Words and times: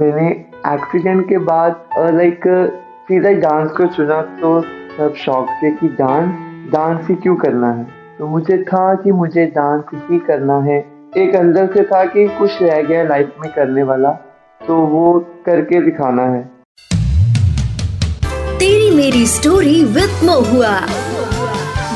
मैंने 0.00 0.28
एक्सीडेंट 0.66 1.28
के 1.28 1.38
बाद 1.46 1.80
लाइक 2.16 2.46
सीधा 3.08 3.30
डांस 3.40 3.70
को 3.70 3.86
चुना 3.86 4.20
तो 4.40 4.60
सब 4.96 5.14
शौक 5.16 5.48
थे 5.62 5.70
कि 5.70 5.88
डांस 5.96 6.72
डांस 6.72 7.08
ही 7.08 7.14
क्यों 7.14 7.34
करना 7.36 7.72
है? 7.72 7.84
तो 8.18 8.26
मुझे 8.26 8.56
था 8.64 8.94
कि 8.94 9.12
मुझे 9.12 9.44
डांस 9.46 9.84
ही 10.10 10.18
करना 10.18 10.58
है। 10.62 10.78
एक 11.16 11.34
अंदर 11.36 11.66
से 11.66 11.82
था 11.84 12.04
कि 12.04 12.26
कुछ 12.38 12.62
रह 12.62 12.82
गया 12.82 13.02
लाइफ 13.04 13.34
में 13.40 13.50
करने 13.52 13.82
वाला 13.82 14.10
तो 14.60 14.76
वो 14.86 15.18
करके 15.46 15.80
दिखाना 15.80 16.22
है। 16.24 16.42
तेरी 18.58 18.90
मेरी 18.96 19.26
स्टोरी 19.26 19.82
विद 19.94 20.24
मोहुआ 20.24 20.76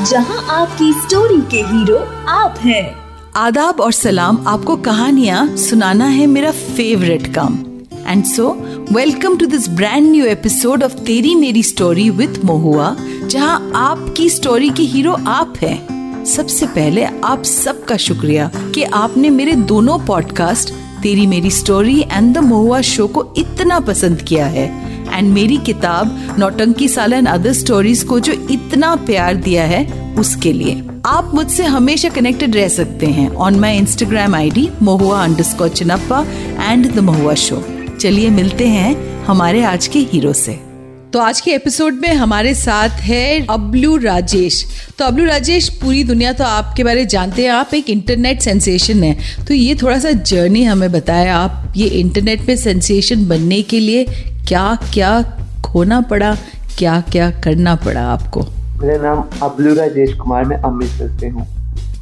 जहाँ 0.04 0.40
आपकी 0.52 0.92
स्टोरी 0.92 1.40
के 1.50 1.60
हीरो 1.66 1.98
आप 2.30 2.54
हैं। 2.60 2.84
आदाब 3.36 3.80
और 3.80 3.92
सलाम 3.92 4.44
आपको 4.48 4.76
कहानियाँ 4.82 5.46
सुनाना 5.58 6.06
है 6.08 6.26
मेरा 6.26 6.50
फेवरेट 6.50 7.26
काम। 7.34 7.54
And 8.06 8.24
so 8.24 8.50
welcome 8.92 9.36
to 9.36 9.46
this 9.46 9.68
brand 9.68 10.10
new 10.10 10.24
episode 10.24 10.82
of 10.82 10.92
Teri 10.92 11.34
Meri 11.34 11.62
Story 11.62 12.10
with 12.10 12.44
Mohua 12.44 12.96
जहाँ 13.26 13.72
आपकी 13.74 14.28
स्टोरी 14.30 14.70
के 14.70 14.82
हीरो 14.82 15.12
आप 15.12 15.54
हैं। 15.62 16.24
सबसे 16.24 16.66
पहले 16.66 17.04
आप 17.04 17.42
सबका 17.42 17.96
शुक्रिया 17.96 18.50
कि 18.74 18.82
आपने 18.82 19.30
मेरे 19.30 19.52
दोनों 19.52 19.98
podcast 19.98 20.70
Teri 21.02 21.26
Meri 21.26 21.50
Story 21.50 22.00
and 22.00 22.34
the 22.34 22.38
Mohua 22.38 22.80
Show 22.80 23.06
को 23.06 23.34
इतना 23.38 23.80
पसंद 23.80 24.22
किया 24.22 24.46
है। 24.46 24.66
एंड 25.18 25.32
मेरी 25.32 25.56
किताब, 25.56 26.36
नौटंकी 26.38 26.88
साल 26.88 27.12
एंड 27.12 27.28
अदर 27.28 27.52
स्टोरीज 27.52 28.02
को 28.02 28.20
जो 28.20 28.32
इतना 28.32 28.94
प्यार 28.96 29.34
दिया 29.36 29.64
है, 29.64 30.14
उसके 30.18 30.52
लिए। 30.52 30.82
आप 31.06 31.30
मुझसे 31.34 31.64
हमेशा 31.64 32.08
कनेक्टेड 32.08 32.56
रह 32.56 32.68
सकते 32.68 33.06
हैं 33.06 33.28
on 33.34 33.58
my 33.60 33.76
Instagram 33.76 34.34
I 34.34 34.50
D 34.50 34.68
Mahua 34.82 35.24
under 35.24 35.68
Chinappa 35.68 36.26
and 36.72 36.92
the 36.92 36.98
Mahua 36.98 37.34
Show 37.34 37.64
चलिए 38.04 38.30
मिलते 38.30 38.66
हैं 38.68 39.24
हमारे 39.24 39.62
आज 39.64 39.86
के 39.86 39.98
हीरो 39.98 40.32
से। 40.32 40.52
तो 41.12 41.18
आज 41.18 41.40
के 41.40 41.50
एपिसोड 41.50 41.92
में 41.92 42.12
हमारे 42.14 42.52
साथ 42.54 43.00
है 43.00 43.46
अबलू 43.50 43.96
राजेश। 43.96 44.64
तो 44.98 45.04
अबलू 45.04 45.24
राजेश 45.24 45.68
पूरी 45.82 46.02
दुनिया 46.04 46.32
तो 46.32 46.44
आपके 46.44 46.84
बारे 46.84 47.04
जानते 47.06 47.42
हैं 47.42 47.50
आप 47.50 47.72
एक 47.74 47.88
इंटरनेट 47.90 48.40
सेंसेशन 48.40 49.02
है। 49.04 49.44
तो 49.46 49.54
ये 49.54 49.74
थोड़ा 49.74 49.98
सा 49.98 50.10
जर्नी 50.10 50.64
हमें 50.64 50.92
बताया 50.92 51.36
आप 51.36 51.72
ये 51.76 51.86
इंटरनेट 52.00 52.46
में 52.48 52.56
सेंसेशन 52.56 53.26
बनने 53.28 53.62
के 53.62 53.80
लिए 53.80 54.04
क्या 54.48 54.66
क्या 54.94 55.20
खोना 55.64 56.00
पड़ा 56.00 56.34
क्या 56.78 57.00
क्या 57.12 57.30
करना 57.40 57.74
पड़ा 57.76 58.06
आपको? 58.12 58.46
मेरा 58.82 59.02
नाम 59.02 59.24
अबलू 59.42 59.74
राजेश 59.74 60.14
कुमार 60.14 60.44
मैं 60.44 60.56
अमृतसर 60.56 61.18
से 61.20 61.28
हूँ। 61.28 61.46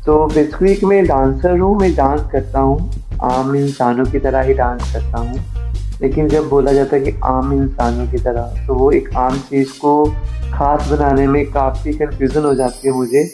तो 0.07 0.27
बेसिकली 0.27 0.79
मैं 0.85 1.05
डांसर 1.07 1.59
हूँ 1.59 1.79
मैं 1.81 1.95
डांस 1.95 2.31
करता 2.33 2.61
हूँ। 2.61 2.79
आम 3.25 3.57
इंसानों 3.57 4.05
की 4.05 4.19
तरह 4.19 4.41
ही 4.41 4.55
डांस 4.55 4.93
करता 4.93 5.19
हूँ। 5.19 5.62
लेकिन 6.03 6.29
जब 6.29 6.49
बोला 6.49 6.73
जाता 6.73 6.97
है 6.97 7.03
कि 7.03 7.21
आम 7.25 7.53
इंसानों 7.53 8.07
की 8.13 8.19
तरह 8.19 8.67
तो 8.67 8.75
वो 8.75 8.91
एक 8.91 9.17
आम 9.17 9.39
चीज़ 9.39 9.73
को 9.73 10.05
खास 10.53 10.93
बनाने 10.93 11.27
में 11.27 11.53
काफ़ी 11.53 11.93
कन्फ्यूज़न 11.93 12.43
हो 12.43 12.55
जाती 12.55 12.89
है 12.89 12.95
मुझे। 12.95 13.31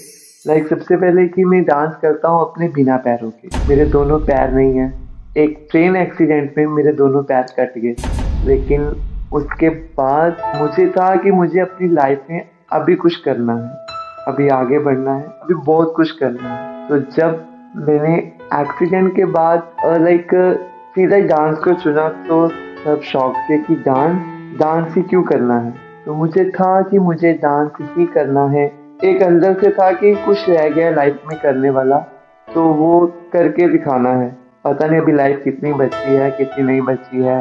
लाइक 0.47 0.64
like, 0.64 0.78
सबसे 0.78 0.97
पहले 0.97 1.28
कि 1.28 1.44
मैं 1.44 1.62
डांस 1.64 1.94
करता 2.02 2.28
हूँ 2.28 2.41
अपने 2.41 2.69
बिना 2.69 2.97
पैरों 2.97 3.30
के। 3.30 3.69
मेरे 3.69 3.84
दोनों 3.84 4.19
पैर 4.19 4.52
नहीं 4.52 4.75
हैं। 4.75 5.08
एक 5.36 5.69
ट्रेन 5.70 5.97
एक्सीडेंट 5.97 6.55
में 6.58 6.66
मेरे 6.66 6.92
दोनों 6.92 7.22
पैर 7.22 7.42
कट 7.42 7.78
गए। 7.78 7.97
लेकिन 8.44 8.82
उसके 9.32 9.69
बाद 9.69 10.36
मुझे 10.56 10.86
था 10.88 11.16
कि 11.16 11.30
मुझे 11.30 11.60
अपनी 11.60 11.88
लाइफ 11.88 12.22
में 12.30 12.48
अभी 12.72 12.94
कुछ 12.94 13.16
करना 13.16 13.55
है। 13.55 13.86
अभी 14.34 14.48
आगे 14.48 14.78
बढ़ना 14.78 15.14
है। 15.14 15.22
अभी 15.22 15.55
बहुत 15.55 15.92
कुछ 15.97 16.10
करना 16.10 16.55
है। 16.55 16.88
तो 16.88 16.98
जब 16.98 17.44
मैंने 17.77 18.32
एक्सीडेंट 18.60 19.16
के 19.16 19.25
बाद 19.25 19.69
लाइक 19.84 20.28
सीधा 20.98 21.16
ही 21.16 21.22
डांस 21.22 21.58
को 21.58 21.72
चुना 21.72 22.08
तो 22.28 22.36
सब 22.84 23.00
शौक 23.04 23.34
थे 23.50 23.56
कि 23.58 23.74
डांस 23.82 24.58
डांस 24.58 24.94
ही 24.94 25.02
क्यों 25.02 25.22
करना 25.22 25.58
है? 25.58 25.72
तो 26.04 26.14
मुझे 26.14 26.44
था 26.50 26.80
कि 26.82 26.98
मुझे 26.98 27.32
डांस 27.32 27.70
ही 27.96 28.06
करना 28.06 28.46
है। 28.46 28.64
एक 29.04 29.22
अंदर 29.22 29.52
से 29.60 29.70
था 29.70 29.91
कि 29.92 30.14
कुछ 30.24 30.48
रह 30.48 30.69
गया 30.69 30.91
लाइफ 30.91 31.20
में 31.28 31.38
करने 31.41 31.70
वाला 31.70 31.98
तो 32.48 32.64
वो 32.72 32.91
करके 33.32 33.69
दिखाना 33.69 34.12
है। 34.12 34.28
पता 34.64 34.86
नहीं 34.86 35.00
अभी 35.00 35.12
लाइफ 35.12 35.41
कितनी 35.44 35.72
बची 35.72 36.14
है, 36.14 36.31
कितनी 36.31 36.64
नहीं 36.64 36.81
बची 36.81 37.22
है। 37.22 37.41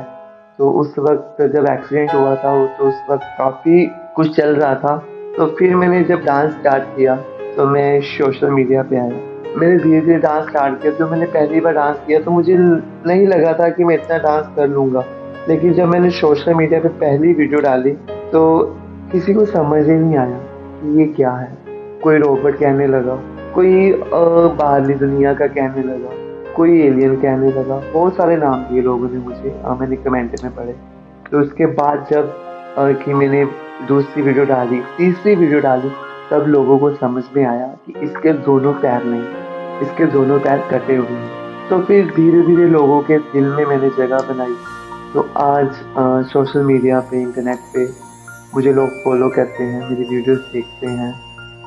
तो 0.57 0.69
उस 0.71 0.93
वक्त 0.99 1.41
जब 1.55 1.65
एक्सीडेंट 1.71 2.13
हुआ 2.13 2.35
था 2.35 2.53
तो 2.67 2.87
उस 2.87 3.01
वक्त 3.09 3.25
काफ़ी 3.37 3.85
कुछ 4.15 4.35
चल 4.35 4.55
रहा 4.55 4.73
था। 4.75 4.95
तो 5.37 5.47
फिर 5.59 5.75
मैंने 5.75 6.03
जब 6.03 6.23
डांस 6.25 6.51
स्टार्ट 6.51 6.83
किया 6.95 7.15
तो 7.57 7.65
मैं 7.65 7.99
सोशल 8.03 8.51
मीडिया 8.51 8.83
पे 8.83 8.99
आया। 8.99 9.36
मैंने 9.55 9.77
धीरे 9.77 9.99
धीरे 10.01 10.17
डांस 10.19 10.47
स्टार्ट 10.47 10.81
किया। 10.81 10.91
जो 10.93 11.07
मैंने 11.07 11.25
पहली 11.27 11.59
बार 11.59 11.73
डांस 11.73 12.01
किया 12.07 12.19
तो 12.19 12.31
मुझे 12.31 12.55
नहीं 12.57 13.27
लगा 13.27 13.53
था 13.53 13.69
कि 13.69 13.83
मैं 13.83 13.95
इतना 13.95 14.17
डांस 14.19 14.49
कर 14.55 14.67
लूँगा। 14.69 15.03
लेकिन 15.49 15.73
जब 15.73 15.87
मैंने 15.87 16.09
सोशल 16.11 16.53
मीडिया 16.53 16.79
पे 16.79 16.89
पहली 17.01 17.33
वीडियो 17.33 17.59
डाली 17.61 17.91
तो 18.31 18.41
किसी 19.11 19.33
को 19.33 19.45
समझ 19.47 19.85
ही 19.85 19.93
नहीं 19.93 20.17
आया 20.17 20.39
कि 20.81 20.99
ये 20.99 21.05
क्या 21.13 21.31
है। 21.31 21.51
कोई 22.03 22.17
रोबोट 22.17 22.55
कहने 22.55 22.87
लगा, 22.87 23.15
कोई 23.53 23.91
बाहरली 24.13 24.93
दुनिया 24.95 25.33
का 25.33 25.47
कहने 25.49 25.83
लगा, 25.83 26.09
कोई 26.55 26.81
एलियन 26.81 27.15
कहने 27.17 27.51
लगा। 27.51 27.81
बहुत 27.93 28.15
सारे 28.15 28.35
नाम 28.37 28.63
दिए 28.63 28.81
लोगों 28.81 29.09
ने 29.09 29.19
मुझे 29.19 29.55
मैंने 29.79 29.95
कमेंट 29.97 30.35
में 30.43 30.53
पढ़े। 30.55 30.75
तो 31.31 31.39
उसके 31.39 31.65
बाद 31.73 32.05
जब 32.11 32.33
कि 32.99 33.13
मैंने 33.13 33.45
दूसरी 33.87 34.21
वीडियो 34.23 34.45
डाली, 34.45 34.81
तीसरी 34.97 35.35
वीडियो 35.35 35.59
डाली 35.59 35.91
तब 36.31 36.47
लोगों 36.47 36.77
को 36.79 36.93
समझ 36.95 37.23
में 37.35 37.43
आया 37.45 37.67
कि 37.85 37.93
इसके 38.05 38.31
दोनों 38.45 38.73
पैर 38.73 39.03
नहीं, 39.03 39.21
इसके 39.81 40.05
दोनों 40.13 40.39
पैर 40.39 40.67
कटे 40.71 40.95
हुए 40.95 41.07
हैं। 41.09 41.69
तो 41.69 41.79
फिर 41.81 42.05
धीरे 42.15 42.41
धीरे 42.41 42.67
लोगों 42.69 43.01
के 43.01 43.17
दिल 43.29 43.45
में 43.45 43.65
मैंने 43.65 43.89
जगह 43.97 44.27
बनाई। 44.27 44.55
तो 45.13 45.21
आज 45.37 46.27
सोशल 46.31 46.63
मीडिया 46.63 46.99
पे 47.11 47.21
इंटरनेट 47.21 47.59
पे 47.73 47.85
मुझे 48.55 48.73
लोग 48.73 48.89
फॉलो 49.03 49.29
करते 49.29 49.63
हैं, 49.63 49.89
मेरी 49.89 50.03
वीडियोस 50.05 50.39
देखते 50.53 50.87
हैं। 50.87 51.13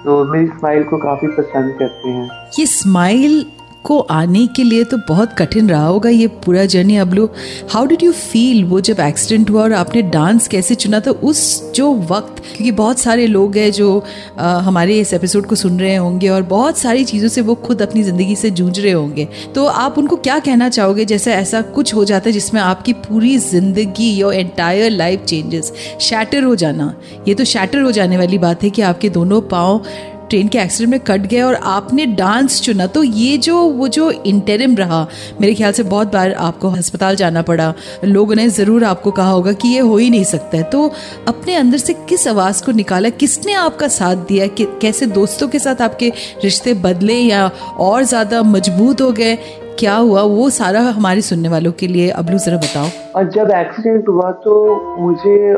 तो 0.05 0.25
मेरी 0.25 0.47
स्माइल 0.49 0.85
को 0.85 0.99
काफ़ी 0.99 1.29
पसंद 1.37 1.75
करते 1.79 2.09
हैं। 2.09 2.29
ये 2.59 2.67
स्माइल 2.67 3.45
को 3.85 3.99
आने 4.11 4.47
के 4.47 4.65
लिए 4.65 4.85
तो 4.85 4.97
बहुत 5.09 5.33
कठिन 5.33 5.69
रहा 5.71 5.87
होगा 5.87 6.11
ये 6.11 6.27
पूरा 6.45 6.65
journey 6.67 6.97
Ablu. 6.97 7.29
How 7.71 7.87
did 7.87 8.03
you 8.03 8.13
feel 8.13 8.65
वो 8.65 8.81
जब 8.81 9.01
एक्सीडेंट 9.01 9.51
हुआ 9.51 9.63
और 9.63 9.73
आपने 9.73 10.03
डांस 10.03 10.49
कैसे 10.49 10.75
चुना 10.75 11.01
था 11.01 11.11
उस 11.11 11.73
जो 11.75 11.93
वक्त? 12.11 12.43
क्योंकि 12.47 12.71
बहुत 12.73 12.99
सारे 12.99 13.27
लोग 13.27 13.57
हैं 13.57 13.71
जो 13.73 14.03
आ, 14.39 14.59
हमारे 14.59 14.99
इस 15.01 15.13
एपिसोड 15.15 15.47
को 15.47 15.55
सुन 15.55 15.81
रहे 15.81 15.95
होंगे 15.97 16.29
और 16.29 16.43
बहुत 16.43 16.79
सारी 16.79 17.05
चीज़ों 17.05 17.29
से 17.29 17.41
वो 17.41 17.55
खुद 17.57 17.83
अपनी 17.83 18.03
ज़िंदगी 18.03 18.37
से 18.37 18.51
जूझ 18.51 18.79
रहे 18.81 18.93
होंगे। 18.93 19.29
तो 19.55 19.65
आप 19.67 19.99
उनको 19.99 20.17
क्या 20.19 20.39
कहना 20.39 20.69
चाहोगे 20.69 21.05
जैसे 21.05 21.35
ऐसा 21.35 21.63
कुछ 21.63 21.95
हो 21.95 22.05
जाता 22.05 22.29
है 22.29 22.33
जिसमें 22.33 22.61
आपकी 22.61 22.93
पूरी 22.93 23.37
ज़िंदगी 23.39 24.11
your 24.11 24.35
entire 24.35 24.91
life 24.91 25.25
changes 25.25 25.73
shatter 26.01 26.45
हो 26.45 26.55
जाना। 26.57 26.95
ये 27.29 27.35
तो 27.35 27.45
शैटर 27.47 27.81
हो 27.81 27.93
जाने 27.93 28.17
वाली 28.17 28.39
बात 28.39 28.63
है 28.63 28.71
कि 28.71 28.83
आपके 28.83 29.09
दोनों 29.11 29.41
पाँव 29.51 29.85
ट्रेन 30.31 30.49
के 30.49 30.59
एक्सीडेंट 30.59 30.91
में 30.91 31.01
कट 31.01 31.27
गए 31.27 31.41
और 31.41 31.55
आपने 31.55 32.07
डांस 32.07 32.61
चुना। 32.61 32.87
तो 32.87 33.03
ये 33.03 33.37
जो, 33.37 33.57
वो 33.57 33.89
जो 33.89 34.11
इंटरम 34.11 34.77
रहा, 34.77 35.07
मेरे 35.41 35.55
ख्याल 35.55 35.73
से 35.73 35.83
बहुत 35.83 36.13
बार 36.13 36.33
आपको 36.33 36.71
अस्पताल 36.71 37.17
जाना 37.17 37.43
पड़ा। 37.43 37.75
लोगों 38.05 38.35
ने 38.35 38.49
ज़रूर 38.49 38.85
आपको 38.85 39.11
कहा 39.11 39.31
होगा 39.31 39.53
कि 39.53 39.69
ये 39.69 39.79
हो 39.79 39.97
ही 39.97 40.11
नहीं 40.11 40.25
सकता 40.25 40.57
है। 40.57 40.63
तो 40.63 40.93
अपने 41.29 41.55
अंदर 41.55 41.79
से 41.79 41.93
किस 41.93 42.29
आवाज़ 42.29 42.65
को 42.65 42.73
निकाला? 42.73 43.09
किसने 43.09 43.53
आपका 43.53 43.89
साथ 43.89 44.17
दिया? 44.17 44.47
कि, 44.47 44.65
कैसे 44.65 45.07
दोस्तों 45.07 45.49
के 45.49 45.59
साथ 45.59 45.83
आपके 45.83 46.13
रिश्ते 46.45 46.75
बदले 46.75 47.15
या 47.15 47.51
और 47.79 48.03
ज़्यादा 48.03 48.43
मज़बूत 48.43 49.01
हो 49.01 49.13
गए? 49.13 49.39
क्या 49.79 49.95
हुआ? 49.95 50.23
वो 50.23 50.51
सारा 50.51 50.81
हमारे 50.81 51.21
सुनने 51.21 51.49
वालों 51.49 51.73
के 51.73 51.87
लिए। 51.87 52.11
अबलू 52.11 52.39
जरा 52.39 52.57
बताओ। 52.57 52.89
और 53.17 53.31
जब 53.31 53.51
एक्सीडेंट 53.51 54.09
हुआ 54.09 54.31
तो 54.31 54.55
मुझे 55.01 55.55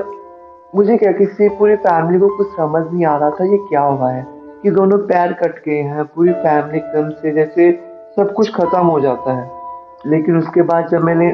मुझे 0.74 0.96
क्या 0.96 1.12
किसी 1.12 1.48
पूरी 1.48 1.76
फैमिली 1.76 2.18
को 2.18 2.36
कुछ 2.36 2.46
समझ 2.46 2.94
नहीं 2.94 3.06
आ 3.06 3.16
रहा 3.16 3.30
था 3.30 3.44
ये 3.44 3.56
क्या 3.56 3.80
हुआ 3.80 4.10
है। 4.10 4.41
कि 4.62 4.70
दोनों 4.70 4.98
पैर 4.98 5.32
कट 5.32 5.64
गए 5.64 5.80
हैं, 5.82 6.04
पूरी 6.04 6.32
फैमिली 6.32 6.78
एकदम 6.78 7.10
से 7.10 7.32
जैसे 7.32 7.72
सब 8.16 8.32
कुछ 8.32 8.54
खत्म 8.54 8.86
हो 8.86 9.00
जाता 9.00 9.32
है। 9.32 9.50
लेकिन 10.06 10.36
उसके 10.38 10.62
बाद 10.62 10.88
जब 10.88 11.02
मैंने 11.02 11.30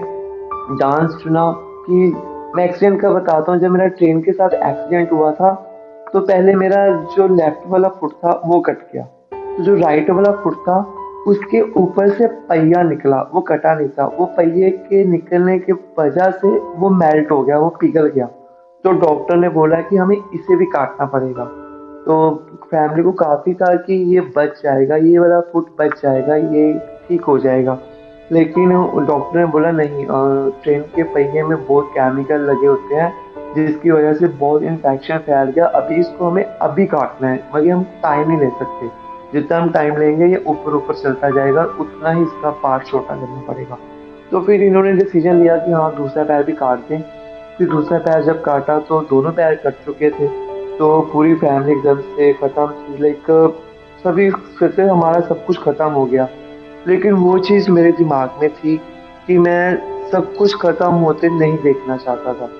डांस 0.80 1.14
चुना 1.22 1.52
कि 1.56 2.12
मैं 2.56 2.64
एक्सीडेंट 2.64 3.00
का 3.00 3.10
बताता 3.10 3.52
हूँ, 3.52 3.60
जब 3.60 3.70
मेरा 3.70 3.86
ट्रेन 3.88 4.20
के 4.22 4.32
साथ 4.32 4.50
एक्सीडेंट 4.50 5.12
हुआ 5.12 5.32
था 5.32 5.64
तो 6.12 6.20
पहले 6.20 6.54
मेरा 6.54 6.86
जो 7.16 7.26
लेफ़्ट 7.28 7.66
वाला 7.66 7.88
फुट 7.88 8.12
था, 8.12 8.40
वो 8.46 8.60
कट 8.60 8.78
गया। 8.92 9.02
तो 9.32 9.62
जो 9.62 9.74
राइट 9.74 10.10
वाला 10.10 10.32
फुट 10.32 10.54
था, 10.54 10.78
उसके 11.26 11.60
ऊपर 11.76 12.08
से 12.08 12.26
पहिया 12.26 12.82
निकला, 12.82 13.20
वो 13.34 13.40
कटा 13.40 13.74
नहीं 13.74 13.88
था। 13.88 14.06
वो 14.18 14.26
पहिए 14.26 14.70
के 14.70 15.04
निकलने 15.04 15.58
के 15.58 15.72
वजह 15.72 16.30
से 16.30 16.48
वो 16.48 16.90
मेल्ट 16.90 17.30
हो 17.30 17.42
गया, 17.42 17.58
वो 17.58 17.68
पिघल 17.80 18.06
गया। 18.06 18.26
तो 18.84 18.92
डॉक्टर 18.92 19.36
ने 19.36 19.48
बोला 19.48 19.80
कि 19.80 19.96
हमें 19.96 20.16
इसे 20.16 20.56
भी 20.56 20.64
काटना 20.66 21.06
पड़ेगा। 21.06 21.50
तो 22.08 22.14
फैमिली 22.64 23.02
को 23.02 23.10
काफ़ी 23.12 23.52
था 23.54 23.74
कि 23.76 23.94
ये 24.14 24.20
बच 24.36 24.60
जाएगा, 24.62 24.96
ये 24.96 25.18
वाला 25.18 25.40
फ़ूड 25.52 25.64
बच 25.78 26.02
जाएगा, 26.02 26.36
ये 26.36 26.72
ठीक 27.08 27.24
हो 27.24 27.38
जाएगा। 27.38 27.78
लेकिन 28.32 28.70
डॉक्टर 29.06 29.38
ने 29.38 29.44
बोला, 29.46 29.70
नहीं 29.70 30.06
ट्रेन 30.62 30.82
के 30.94 31.02
पहिए 31.04 31.42
में 31.42 31.66
बहुत 31.66 31.90
केमिकल 31.92 32.40
लगे 32.50 32.66
होते 32.66 32.94
हैं, 32.94 33.12
जिसकी 33.54 33.90
वजह 33.90 34.14
से 34.14 34.28
बहुत 34.28 34.62
इन्फेक्शन 34.62 35.18
फैल 35.18 35.50
गया। 35.50 35.66
अभी 35.66 36.00
इसको 36.00 36.30
हमें 36.30 36.44
अभी 36.44 36.86
काटना 36.86 37.28
है 37.28 37.42
मगर 37.54 37.70
हम 37.70 37.84
टाइम 38.02 38.28
नहीं 38.28 38.38
ले 38.38 38.48
सकते। 38.58 38.88
जितना 39.32 39.58
हम 39.58 39.70
टाइम 39.70 39.96
लेंगे, 39.96 40.26
ये 40.26 40.42
ऊपर 40.46 40.74
ऊपर 40.74 40.94
चलता 40.94 41.30
जाएगा, 41.30 41.64
उतना 41.80 42.10
ही 42.10 42.22
इसका 42.22 42.50
पार्ट 42.62 42.86
छोटा 42.86 43.14
करना 43.14 43.44
पड़ेगा। 43.48 43.78
तो 44.30 44.40
फिर 44.40 44.62
इन्होंने 44.62 44.92
डिसीज़न 44.94 45.40
लिया 45.42 45.56
कि 45.58 45.72
हाँ 45.72 45.94
दूसरा 45.96 46.24
पैर 46.24 46.42
भी 46.42 46.52
काट 46.54 46.88
दें 46.88 47.00
फिर 47.58 47.68
दूसरा 47.68 47.98
पैर 48.00 48.22
जब 48.24 48.42
काटा 48.42 48.78
तो 48.80 49.00
दोनों 49.10 49.32
पैर 49.32 49.54
कट 49.64 49.84
चुके 49.84 50.10
थे। 50.10 50.47
तो 50.78 51.00
पूरी 51.12 51.34
फैमिली 51.34 51.72
एकदम 51.72 52.00
से 52.08 52.32
ख़त्म 52.32 52.96
लाइक 53.00 53.26
सभी 54.04 54.30
फिर 54.58 54.70
से 54.70 54.82
हमारा 54.82 55.20
सब 55.20 55.44
कुछ 55.46 55.58
ख़त्म 55.62 55.90
हो 55.90 56.04
गया। 56.06 56.28
लेकिन 56.86 57.12
वो 57.14 57.38
चीज़ 57.38 57.70
मेरे 57.70 57.92
दिमाग 57.92 58.38
में 58.42 58.50
थी 58.50 58.76
कि 59.26 59.38
मैं 59.38 60.10
सब 60.10 60.34
कुछ 60.36 60.54
ख़त्म 60.56 60.90
होते 60.94 61.28
नहीं 61.28 61.56
देखना 61.62 61.96
चाहता 61.96 62.32
था। 62.34 62.50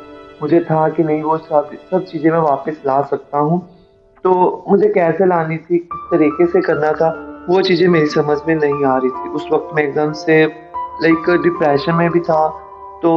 मुझे 0.43 0.61
था 0.61 0.89
कि 0.89 1.05
नहीं, 1.05 1.23
वो 1.23 1.37
सब 1.39 1.71
सब 1.91 2.05
चीज़ें 2.05 2.31
मैं 2.31 2.39
वापस 2.41 2.83
ला 2.87 3.01
सकता 3.03 3.39
हूँ। 3.39 3.61
तो 4.25 4.65
मुझे 4.69 4.89
कैसे 4.89 5.27
लानी 5.27 5.57
थी, 5.57 5.79
किस 5.79 6.11
तरीके 6.11 6.47
से 6.47 6.61
करना 6.61 6.93
था, 6.93 7.11
वो 7.51 7.61
चीज़ें 7.63 7.89
मेरी 7.89 8.07
समझ 8.09 8.39
में 8.49 8.55
नहीं 8.55 8.85
आ 8.85 8.97
रही 8.97 9.11
थी। 9.11 9.29
उस 9.31 9.49
वक्त 9.53 9.75
मैं 9.75 9.83
एकदम 9.83 10.13
से 10.13 10.45
लाइक 11.03 11.31
डिप्रेशन 11.43 11.95
में 11.95 12.11
भी 12.11 12.21
था 12.21 12.49
तो 13.03 13.11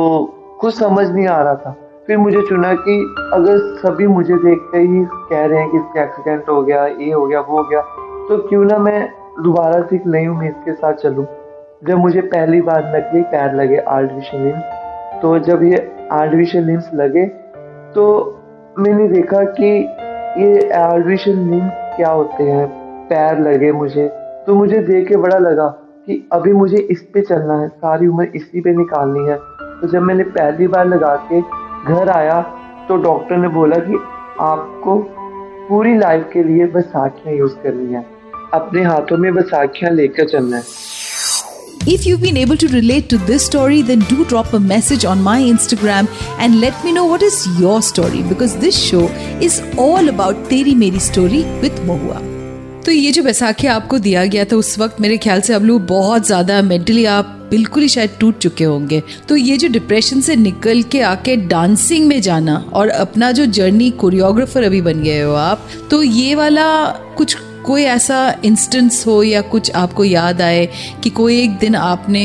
कुछ 0.62 0.74
समझ 0.76 1.08
नहीं 1.10 1.28
आ 1.28 1.42
रहा 1.42 1.56
था। 1.56 1.76
फिर 2.12 2.18
मुझे 2.18 2.42
चुना 2.42 2.74
कि 2.76 2.94
अगर 3.34 3.58
सभी 3.80 4.06
मुझे 4.08 4.36
देखते 4.36 4.78
ही 4.78 5.04
कह 5.30 5.46
रहे 5.46 5.60
हैं 5.60 5.70
कि 5.72 5.78
इसका 5.78 6.02
एक्सीडेंट 6.04 6.50
हो 6.50 6.62
गया, 6.62 6.86
ये 6.86 7.12
हो 7.12 7.26
गया, 7.26 7.40
वो 7.40 7.58
हो 7.58 7.64
गया 7.64 7.82
तो 8.30 8.38
क्यों 8.48 8.64
ना 8.66 8.78
मैं 8.78 9.02
दोबारा 9.40 9.82
से 9.82 9.96
एक 9.96 10.08
नई 10.08 10.28
उम्मीद 10.28 10.56
के 10.66 10.74
साथ 10.74 10.94
चलूँ? 10.94 11.26
जब 11.84 11.98
मुझे 11.98 12.22
पहली 12.24 12.62
बार 12.62 12.92
नकली 12.96 13.22
पैर 13.32 13.54
लगे 13.54 13.78
आर्टिफिशियल 13.90 14.44
लिम्स 14.44 15.22
तो 15.22 15.38
जब 15.40 15.64
ये 15.64 15.80
आर्टिफिशियल 16.12 16.66
लिम्स 16.66 16.90
लगे 16.96 17.26
तो 17.96 18.04
मैंने 18.80 19.08
देखा 19.08 19.44
कि 19.54 19.72
ये 20.38 20.70
आर्टिफिशियल 20.72 21.40
लिम्स 21.40 21.72
क्या 21.96 22.10
होते 22.10 22.44
हैं? 22.44 22.68
पैर 23.10 23.40
लगे 23.40 23.72
मुझे। 23.72 24.08
तो 24.48 24.56
मुझे 24.56 24.80
देख 24.84 25.08
के 25.08 25.18
बड़ा 25.18 25.38
लगा 25.38 25.68
कि 26.08 26.28
अभी 26.34 26.54
मुझे 26.54 26.78
इस 26.78 27.08
पे 27.14 27.22
चलना 27.22 27.60
है, 27.62 27.68
सारी 27.68 28.08
उम्र 28.08 28.28
इसी 28.36 28.62
पे 28.62 28.76
निकालनी 28.78 29.28
है। 29.30 29.38
तो 29.82 29.88
जब 29.88 30.02
मैंने 30.02 30.24
पहली 30.32 30.68
बार 30.68 30.88
लगा 30.88 31.16
के 31.32 31.42
घर 31.88 32.10
आया 32.10 32.42
तो 32.88 32.96
डॉक्टर 33.04 33.38
ने 33.38 33.48
बोला 33.50 33.78
कि 33.88 33.96
आपको 34.42 34.98
पूरी 35.70 35.98
लाइफ 35.98 36.30
के 36.34 36.44
लिए 36.44 36.66
बैसाखियाँ 36.74 37.36
यूज़ 37.38 37.54
करनी 37.64 37.94
है 37.94 38.06
अपने 38.54 38.84
हाथों 38.84 39.18
में 39.18 39.34
बैसाखियाँ 39.34 39.92
लेकर 39.94 40.28
चलना 40.30 40.58
है 40.58 40.90
If 41.84 42.04
you've 42.06 42.22
been 42.22 42.38
able 42.38 42.58
to 42.58 42.68
relate 42.68 43.06
to 43.10 43.18
this 43.20 43.46
story, 43.46 43.78
then 43.82 44.02
do 44.02 44.26
drop 44.26 44.52
a 44.54 44.60
message 44.62 45.04
on 45.04 45.24
my 45.24 45.38
Instagram 45.44 46.10
and 46.38 46.60
let 46.62 46.84
me 46.86 46.92
know 46.92 47.06
what 47.06 47.24
is 47.24 47.40
your 47.60 47.82
story 47.82 48.22
because 48.24 48.56
this 48.58 48.78
show 48.80 49.08
is 49.42 49.58
all 49.80 50.10
about 50.10 50.44
Teri 50.52 50.76
Meri 50.76 51.02
Story 51.02 51.42
with 51.64 51.82
Mohua. 51.88 52.22
तो 52.86 52.92
ये 52.92 53.12
जो 53.12 53.24
बैसाखी 53.24 53.68
आपको 53.68 54.00
दिया 54.00 54.26
गया 54.26 54.46
था 54.46 54.56
उस 54.56 54.78
वक्त 54.80 55.02
मेरे 55.02 55.18
ख्याल 55.18 55.42
से 55.42 55.54
अब 55.54 55.64
लोग 55.64 55.86
बहुत 55.88 56.26
ज़्यादा 56.28 56.62
मेंटली 56.62 57.06
आप 57.16 57.41
बिल्कुल 57.52 57.84
ही 57.84 57.88
शायद 57.90 58.10
टूट 58.20 58.38
चुके 58.40 58.64
होंगे। 58.64 59.02
तो 59.30 59.36
ये 59.36 59.58
जो 59.58 59.68
डिप्रेशन 59.70 60.22
से 60.22 60.36
निकल 60.38 60.82
के 60.92 61.02
आके 61.04 61.36
डांसिंग 61.48 62.08
में 62.08 62.20
जाना 62.22 62.56
और 62.74 62.90
अपना 62.90 63.32
जो 63.32 63.46
जर्नी 63.48 63.90
कोरियोग्राफर 64.02 64.64
अभी 64.64 64.82
बन 64.82 65.04
गए 65.04 65.22
हो 65.22 65.34
आप 65.36 65.68
तो 65.92 66.02
ये 66.04 66.36
वाला 66.36 66.68
कुछ, 67.18 67.36
कोई 67.66 67.84
ऐसा 67.86 68.20
इंस्टेंस 68.46 69.04
हो 69.08 69.22
या 69.24 69.42
कुछ 69.50 69.72
आपको 69.76 70.04
याद 70.04 70.42
आए 70.42 70.68
कि 71.04 71.10
कोई 71.12 71.42
एक 71.42 71.58
दिन 71.58 71.76
आपने, 71.76 72.24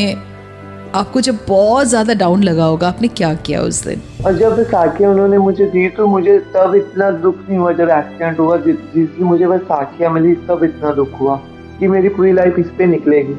आपको 0.95 1.21
जब 1.21 1.39
बहुत 1.49 1.87
ज़्यादा 1.87 2.15
डाउन 2.15 2.43
लगा 2.43 2.65
होगा, 2.65 2.89
आपने 2.89 3.09
क्या 3.11 3.33
किया 3.37 3.61
उस 3.63 3.83
दिन? 3.85 4.03
और 4.25 4.37
जब 4.39 4.63
साखियाँ 4.63 5.11
उन्होंने 5.13 5.39
मुझे 5.39 5.65
दी 5.67 5.89
तो 5.89 6.07
मुझे 6.07 6.39
तब 6.55 6.75
इतना 6.77 7.11
दुख 7.19 7.41
नहीं 7.49 7.59
हुआ 7.59 7.73
जब 7.73 7.91
एक्सीडेंट 7.91 8.39
हुआ। 8.39 8.57
जिस 8.59 9.21
मुझे 9.21 9.47
बस 9.47 9.61
साखियाँ 9.63 10.13
मिली, 10.13 10.35
तब 10.49 10.65
इतना 10.65 10.93
दुख 10.95 11.21
हुआ 11.21 11.37
कि 11.81 11.89
मेरी 11.89 12.09
पूरी 12.11 12.33
लाइफ 12.33 12.59
इस 12.59 12.71
पे 12.79 12.87
निकलेगी। 12.87 13.35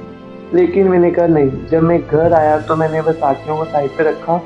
लेकिन 0.53 0.87
मैंने 0.87 1.11
कहा, 1.11 1.27
नहीं, 1.27 1.65
जब 1.67 1.83
मैं 1.83 1.99
घर 2.01 2.33
आया 2.33 2.57
तो 2.59 2.75
मैंने 2.75 3.01
बस 3.01 3.15
साखियों 3.15 3.57
को 3.57 3.65
साइड 3.65 3.89
पे 3.97 4.03
रखा 4.03 4.41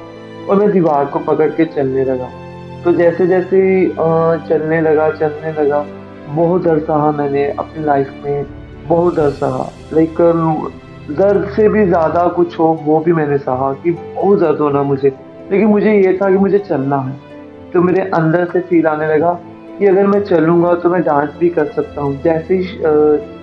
और 0.49 0.55
मैं 0.55 0.71
दीवार 0.71 1.05
को 1.05 1.19
पकड़ 1.21 1.49
के 1.51 1.65
चलने 1.67 2.03
लगा। 2.05 2.29
तो 2.83 2.91
जैसे 2.93 3.27
जैसे 3.27 3.59
चलने 4.49 4.79
लगा 4.81 5.09
चलने 5.11 5.51
लगा, 5.53 5.85
बहुत 6.27 6.63
दर्द 6.63 6.83
सहा 6.83 7.11
मैंने 7.11 7.45
अपनी 7.49 7.83
लाइफ 7.85 8.13
में, 8.25 8.45
बहुत 8.87 9.15
दर्द 9.15 9.33
सहा 9.33 9.69
लाइक 9.93 10.21
दर्द 11.11 11.49
से 11.51 11.67
भी 11.69 11.85
ज़्यादा 11.85 12.27
कुछ 12.29 12.57
हो, 12.59 12.67
वो 12.83 12.99
भी 12.99 13.13
मैंने 13.13 13.37
सहा 13.39 13.71
कि 13.73 13.91
बहुत 13.91 14.39
दर्द 14.39 14.59
होना 14.59 14.83
मुझे। 14.83 15.09
लेकिन 15.51 15.67
मुझे 15.67 15.93
ये 15.93 16.17
था 16.17 16.29
कि 16.29 16.37
मुझे 16.37 16.59
चलना 16.59 16.97
है। 16.99 17.19
तो 17.73 17.81
मेरे 17.81 18.01
अंदर 18.13 18.45
से 18.45 18.59
फील 18.61 18.87
आने 18.87 19.07
लगा 19.07 19.31
कि 19.79 19.85
अगर 19.87 20.07
मैं 20.07 20.21
चलूँगा 20.23 20.73
तो 20.75 20.89
मैं 20.89 21.01
डांस 21.03 21.29
भी 21.39 21.49
कर 21.49 21.65
सकता 21.67 22.01
हूँ। 22.01 22.21
जैसे 22.23 22.55
ही 22.55 22.77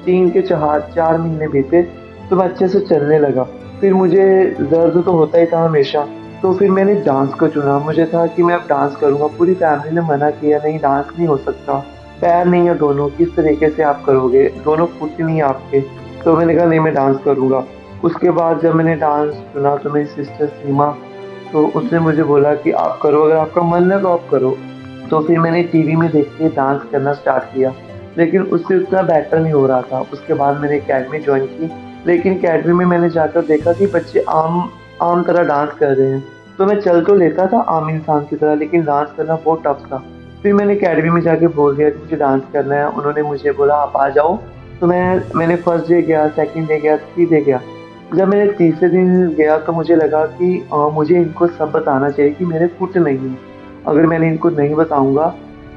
तीन 0.04 0.30
के 0.30 0.42
चार 0.42 0.88
चार 0.94 1.18
महीने 1.18 1.48
बीते 1.48 1.82
तो 2.30 2.36
मैं 2.36 2.44
अच्छे 2.44 2.68
से 2.68 2.80
चलने 2.80 3.18
लगा। 3.18 3.42
फिर 3.80 3.94
मुझे 3.94 4.56
दर्द 4.60 5.04
तो 5.04 5.12
होता 5.12 5.38
ही 5.38 5.46
था 5.46 5.64
हमेशा। 5.64 6.08
तो 6.42 6.54
फिर 6.54 6.70
मैंने 6.70 6.94
डांस 6.94 7.34
को 7.34 7.48
चुना। 7.48 7.78
मुझे 7.78 8.04
था 8.04 8.26
कि 8.26 8.42
मैं 8.42 8.54
अब 8.54 8.60
डांस 8.68 8.96
करूँगा। 8.96 9.26
पूरी 9.26 9.54
फैमिली 9.54 9.94
ने 9.94 10.00
मना 10.00 10.30
किया, 10.30 10.58
नहीं 10.64 10.78
डांस 10.78 11.08
नहीं 11.18 11.28
हो 11.28 11.36
सकता। 11.36 11.74
पैर 12.20 12.46
नहीं 12.46 12.68
है 12.68 12.78
दोनों। 12.78 13.08
किस 13.08 13.36
तरीके 13.36 13.70
से 13.70 13.82
आप 13.82 14.04
करोगे? 14.04 14.48
दोनों 14.64 14.86
फुट 14.86 15.20
नहीं 15.20 15.42
आपके। 15.42 15.80
तो 16.24 16.36
मैंने 16.36 16.54
कहा, 16.54 16.64
नहीं, 16.64 16.80
मैं 16.80 16.94
डांस 16.94 17.18
करूँगा। 17.24 17.64
उसके 18.04 18.30
बाद 18.30 18.60
जब 18.60 18.74
मैंने 18.74 18.94
डांस 18.94 19.34
चुना 19.34 19.76
तो 19.76 19.90
मेरी 19.90 20.06
सिस्टर 20.06 20.46
सीमा 20.46 20.96
तो 21.52 21.66
उसने 21.66 21.98
मुझे 21.98 22.22
बोला 22.22 22.54
कि, 22.54 22.70
आप 22.70 23.00
करो, 23.02 23.22
अगर 23.22 23.36
आपका 23.36 23.62
मन 23.62 23.92
है 23.92 24.02
तो 24.02 24.08
आप 24.08 24.22
करो। 24.30 24.56
तो 25.10 25.20
फिर 25.20 25.38
मैंने 25.38 25.62
टीवी 25.62 25.96
में 25.96 26.10
देख 26.10 26.28
के 26.38 26.48
डांस 26.48 26.82
करना 26.92 27.12
स्टार्ट 27.12 27.44
किया। 27.44 27.74
लेकिन 28.18 28.42
उससे 28.42 28.76
उतना 28.76 29.02
बेटर 29.02 29.38
नहीं 29.38 29.52
हो 29.52 29.66
रहा 29.66 29.82
था। 29.82 30.00
उसके 30.12 30.34
बाद 30.34 30.56
मैंने 30.56 30.78
अकेडमी 30.78 31.18
ज्वाइन 31.18 31.46
की। 31.46 31.87
लेकिन 32.08 32.38
अकेडमी 32.38 32.72
में 32.72 32.84
मैंने 32.86 33.08
जाकर 33.10 33.42
देखा 33.42 33.72
कि 33.72 33.86
बच्चे 33.86 34.24
आम 34.28 34.68
आम 35.02 35.22
तरह 35.22 35.42
डांस 35.42 35.72
कर 35.78 35.96
रहे 35.96 36.10
हैं। 36.10 36.24
तो 36.58 36.66
मैं 36.66 36.80
चल 36.80 37.02
तो 37.04 37.14
लेता 37.14 37.46
था 37.46 37.60
आम 37.70 37.90
इंसान 37.90 38.24
की 38.24 38.36
तरह 38.36 38.54
लेकिन 38.54 38.84
डांस 38.84 39.08
करना 39.16 39.36
बहुत 39.44 39.62
टफ 39.66 39.82
था। 39.86 40.02
फिर 40.42 40.54
मैंने 40.54 40.76
अकेडमी 40.76 41.10
में 41.10 41.20
जाके 41.20 41.46
बोल 41.46 41.76
दिया 41.76 41.90
कि 41.90 41.98
मुझे 41.98 42.16
डांस 42.16 42.42
करना 42.52 42.74
है। 42.74 42.88
उन्होंने 42.88 43.22
मुझे 43.22 43.52
बोला 43.52 43.74
आप 43.74 43.96
आ 43.96 44.08
जाओ। 44.08 44.36
तो 44.80 44.86
मैं 44.86 45.20
मैंने 45.36 45.56
फ़र्स्ट 45.56 45.88
डे 45.88 46.00
गया 46.02 46.26
सेकंड 46.28 46.68
डे 46.68 46.78
गया 46.80 46.96
थ्री 46.96 47.26
डे 47.26 47.40
गया। 47.40 47.60
जब 48.14 48.28
मैंने 48.28 48.52
तीसरे 48.52 48.88
दिन 48.88 49.28
गया 49.28 49.58
तो 49.58 49.72
मुझे 49.72 49.96
लगा 49.96 50.24
कि 50.26 50.68
आ, 50.74 50.88
मुझे 50.88 51.14
इनको 51.14 51.46
सब 51.46 51.70
बताना 51.70 52.10
चाहिए 52.10 52.32
कि 52.32 52.44
मेरे 52.44 52.66
फुट 52.78 52.96
नहीं 52.96 53.18
है। 53.18 53.36
अगर 53.86 54.06
मैंने 54.06 54.28
इनको 54.28 54.50
नहीं 54.50 54.74
बताऊँगा 54.74 55.34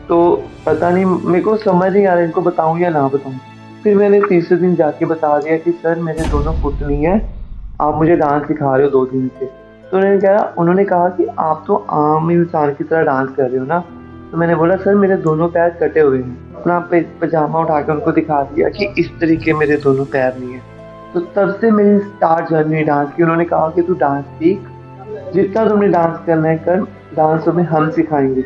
तो 0.10 0.24
पता 0.66 0.90
नहीं 0.90 1.06
मेरे 1.06 1.44
को 1.44 1.56
समझ 1.58 1.92
नहीं 1.94 2.06
आ 2.08 2.14
रहा 2.14 2.24
इनको 2.24 2.42
बताऊँ 2.42 2.80
या 2.80 2.90
ना 2.90 3.08
बताऊँ। 3.08 3.40
फिर 3.84 3.98
मैंने 3.98 4.22
तीसरे 4.30 4.58
दिन 4.58 4.76
जाके 4.76 5.06
बता 5.06 5.40
दिया 5.40 5.58
कि, 5.58 5.72
सर, 5.72 6.00
मेरे 6.00 6.30
दोनों 6.30 6.54
फुट 6.54 6.74
नहीं 6.82 7.06
है। 7.06 7.30
आप 7.82 7.96
मुझे 7.96 8.16
डांस 8.16 8.48
सिखा 8.48 8.76
रहे 8.76 8.86
हो 8.86 8.92
दो 8.92 9.06
दिन 9.06 9.32
से। 9.40 9.46
तो 9.92 9.98
उन्होंने 9.98 10.20
कहा 10.20 10.54
उन्होंने 10.58 10.86
कहा 10.86 11.10
कि, 11.10 11.28
आप 11.40 11.64
तो 11.68 11.76
आम 11.92 12.32
इंसान 12.32 12.74
की 12.74 12.84
तरह 12.84 13.04
डांस 13.04 13.30
कर 13.30 13.44
रहे 13.44 13.58
हो 13.58 13.66
ना? 13.66 13.84
तो 14.32 14.38
मैंने 14.38 14.56
बोला, 14.56 14.76
सर, 14.76 14.96
मेरे 14.96 15.16
दोनों 15.16 15.48
पैर 15.48 15.70
कटे 15.70 16.00
हुए 16.00 16.18
हैं। 16.18 16.54
अपना 16.56 16.80
पजामा 16.94 17.60
उठा 17.60 17.82
के 17.82 17.92
उनको 17.92 18.12
दिखा 18.12 18.44
दिया 18.44 18.70
कि, 18.70 18.94
इस 18.98 19.20
तरीके 19.20 19.54
मेरे 19.54 19.78
दोनों 19.78 20.06
पैर 20.06 20.38
नहीं 20.38 20.54
है। 20.54 20.62
तो 21.14 21.20
तब 21.20 21.56
से 21.56 21.72
मेरी 21.72 22.00
स्टार्ट 22.00 22.50
जर्नी 22.50 22.84
डांस 22.84 23.10
की। 23.18 23.24
उन्होंने 23.24 23.46
कहा 23.46 23.70
कि, 23.70 23.82
तू 23.82 23.94
डांस 23.94 24.26
सीख। 24.26 24.62
जितना 25.34 25.68
तुमने 25.68 25.88
डांस 25.88 26.20
करना 26.26 26.50
है, 26.50 26.58
कर। 26.58 26.82
डांस 27.18 27.46
तुम्हें 27.46 27.66
हम 27.66 27.90
सिखाएँगे। 27.90 28.42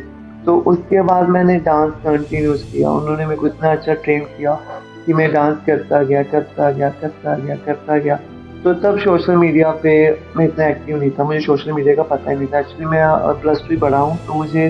तो 0.46 0.58
उसके 0.58 1.02
बाद 1.02 1.28
मैंने 1.28 1.58
डांस 1.58 1.92
कंटिन्यूस 1.92 2.72
किया। 2.72 2.90
उन्होंने 2.90 3.26
मेरे 3.26 3.40
को 3.40 3.46
इतना 3.46 3.72
अच्छा 3.72 3.94
ट्रेन 3.94 4.20
किया। 4.20 4.60
कि 5.06 5.12
मैं 5.14 5.32
डांस 5.32 5.56
करता 5.66 6.02
गया 6.02 6.22
करता 6.24 6.70
गया 6.70 6.88
करता 7.00 7.36
गया 7.36 7.56
करता 7.66 7.98
गया। 7.98 8.18
तो 8.64 8.72
तब 8.74 8.98
सोशल 8.98 9.36
मीडिया 9.36 9.70
पे 9.82 9.92
मैं 10.36 10.44
इतना 10.44 10.66
एक्टिव 10.66 10.98
नहीं 10.98 11.10
था। 11.10 11.24
मुझे 11.24 11.40
सोशल 11.40 11.72
मीडिया 11.72 11.94
का 11.94 12.02
पता 12.04 12.30
ही 12.30 12.36
नहीं 12.36 12.48
था। 12.48 12.58
एक्चुअली 12.58 12.86
मैं 12.86 13.40
प्लस 13.42 13.62
टू 13.68 13.78
पढ़ा 13.80 13.98
हूँ 13.98 14.16
तो 14.26 14.34
मुझे 14.34 14.66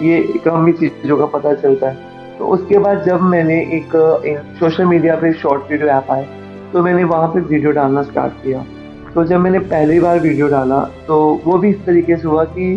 ये 0.00 0.22
कम 0.44 0.66
ही 0.66 0.72
चीज़ों 0.74 1.16
का 1.18 1.26
पता 1.34 1.52
चलता 1.54 1.88
है। 1.88 2.38
तो 2.38 2.46
उसके 2.54 2.78
बाद 2.78 3.02
जब 3.04 3.20
मैंने 3.24 3.60
एक 3.76 3.92
सोशल 4.58 4.84
मीडिया 4.84 5.16
पे 5.16 5.32
शॉर्ट 5.34 5.70
वीडियो 5.70 5.88
ऐप 5.90 6.10
आए 6.10 6.26
तो 6.72 6.82
मैंने 6.82 7.04
वहाँ 7.06 7.28
पे 7.28 7.40
वीडियो 7.42 7.70
डालना 7.72 8.02
स्टार्ट 8.02 8.32
किया। 8.42 8.64
तो 9.14 9.24
जब 9.24 9.40
मैंने 9.40 9.58
पहली 9.60 10.00
बार 10.00 10.18
वीडियो 10.20 10.48
डाला 10.48 10.80
तो 11.06 11.16
वो 11.44 11.58
भी 11.58 11.68
इस 11.70 11.84
तरीके 11.86 12.16
से 12.16 12.28
हुआ 12.28 12.44
कि 12.46 12.72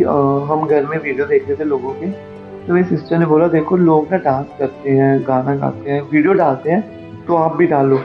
हम 0.50 0.66
घर 0.68 0.86
में 0.86 0.98
वीडियो 0.98 1.26
देख 1.26 1.48
रहे 1.48 1.56
थे 1.56 1.64
लोगों 1.66 1.94
के। 1.94 2.12
तो 2.70 2.74
मेरी 2.74 2.88
सिस्टर 2.88 3.18
ने 3.18 3.26
बोला, 3.26 3.48
देखो, 3.48 3.76
लोग 3.76 4.12
ना 4.12 4.18
डांस 4.18 4.48
करते 4.60 4.90
हैं, 4.90 5.22
गाना 5.28 5.56
गाते 5.56 5.92
हैं 5.92 6.02
वीडियो 6.02 6.34
डालते 6.34 6.72
हैं 6.72 6.82
तो 7.26 7.36
आप 7.36 7.56
भी 7.56 7.68
डालो। 7.68 7.98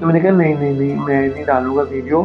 तो 0.00 0.06
मैंने 0.06 0.20
कहा, 0.20 0.30
नहीं 0.32 0.54
नहीं 0.54 0.78
नहीं, 0.78 0.96
मैं 0.96 1.28
नहीं 1.28 1.44
डालूँगा 1.44 1.82
वीडियो 1.82 2.22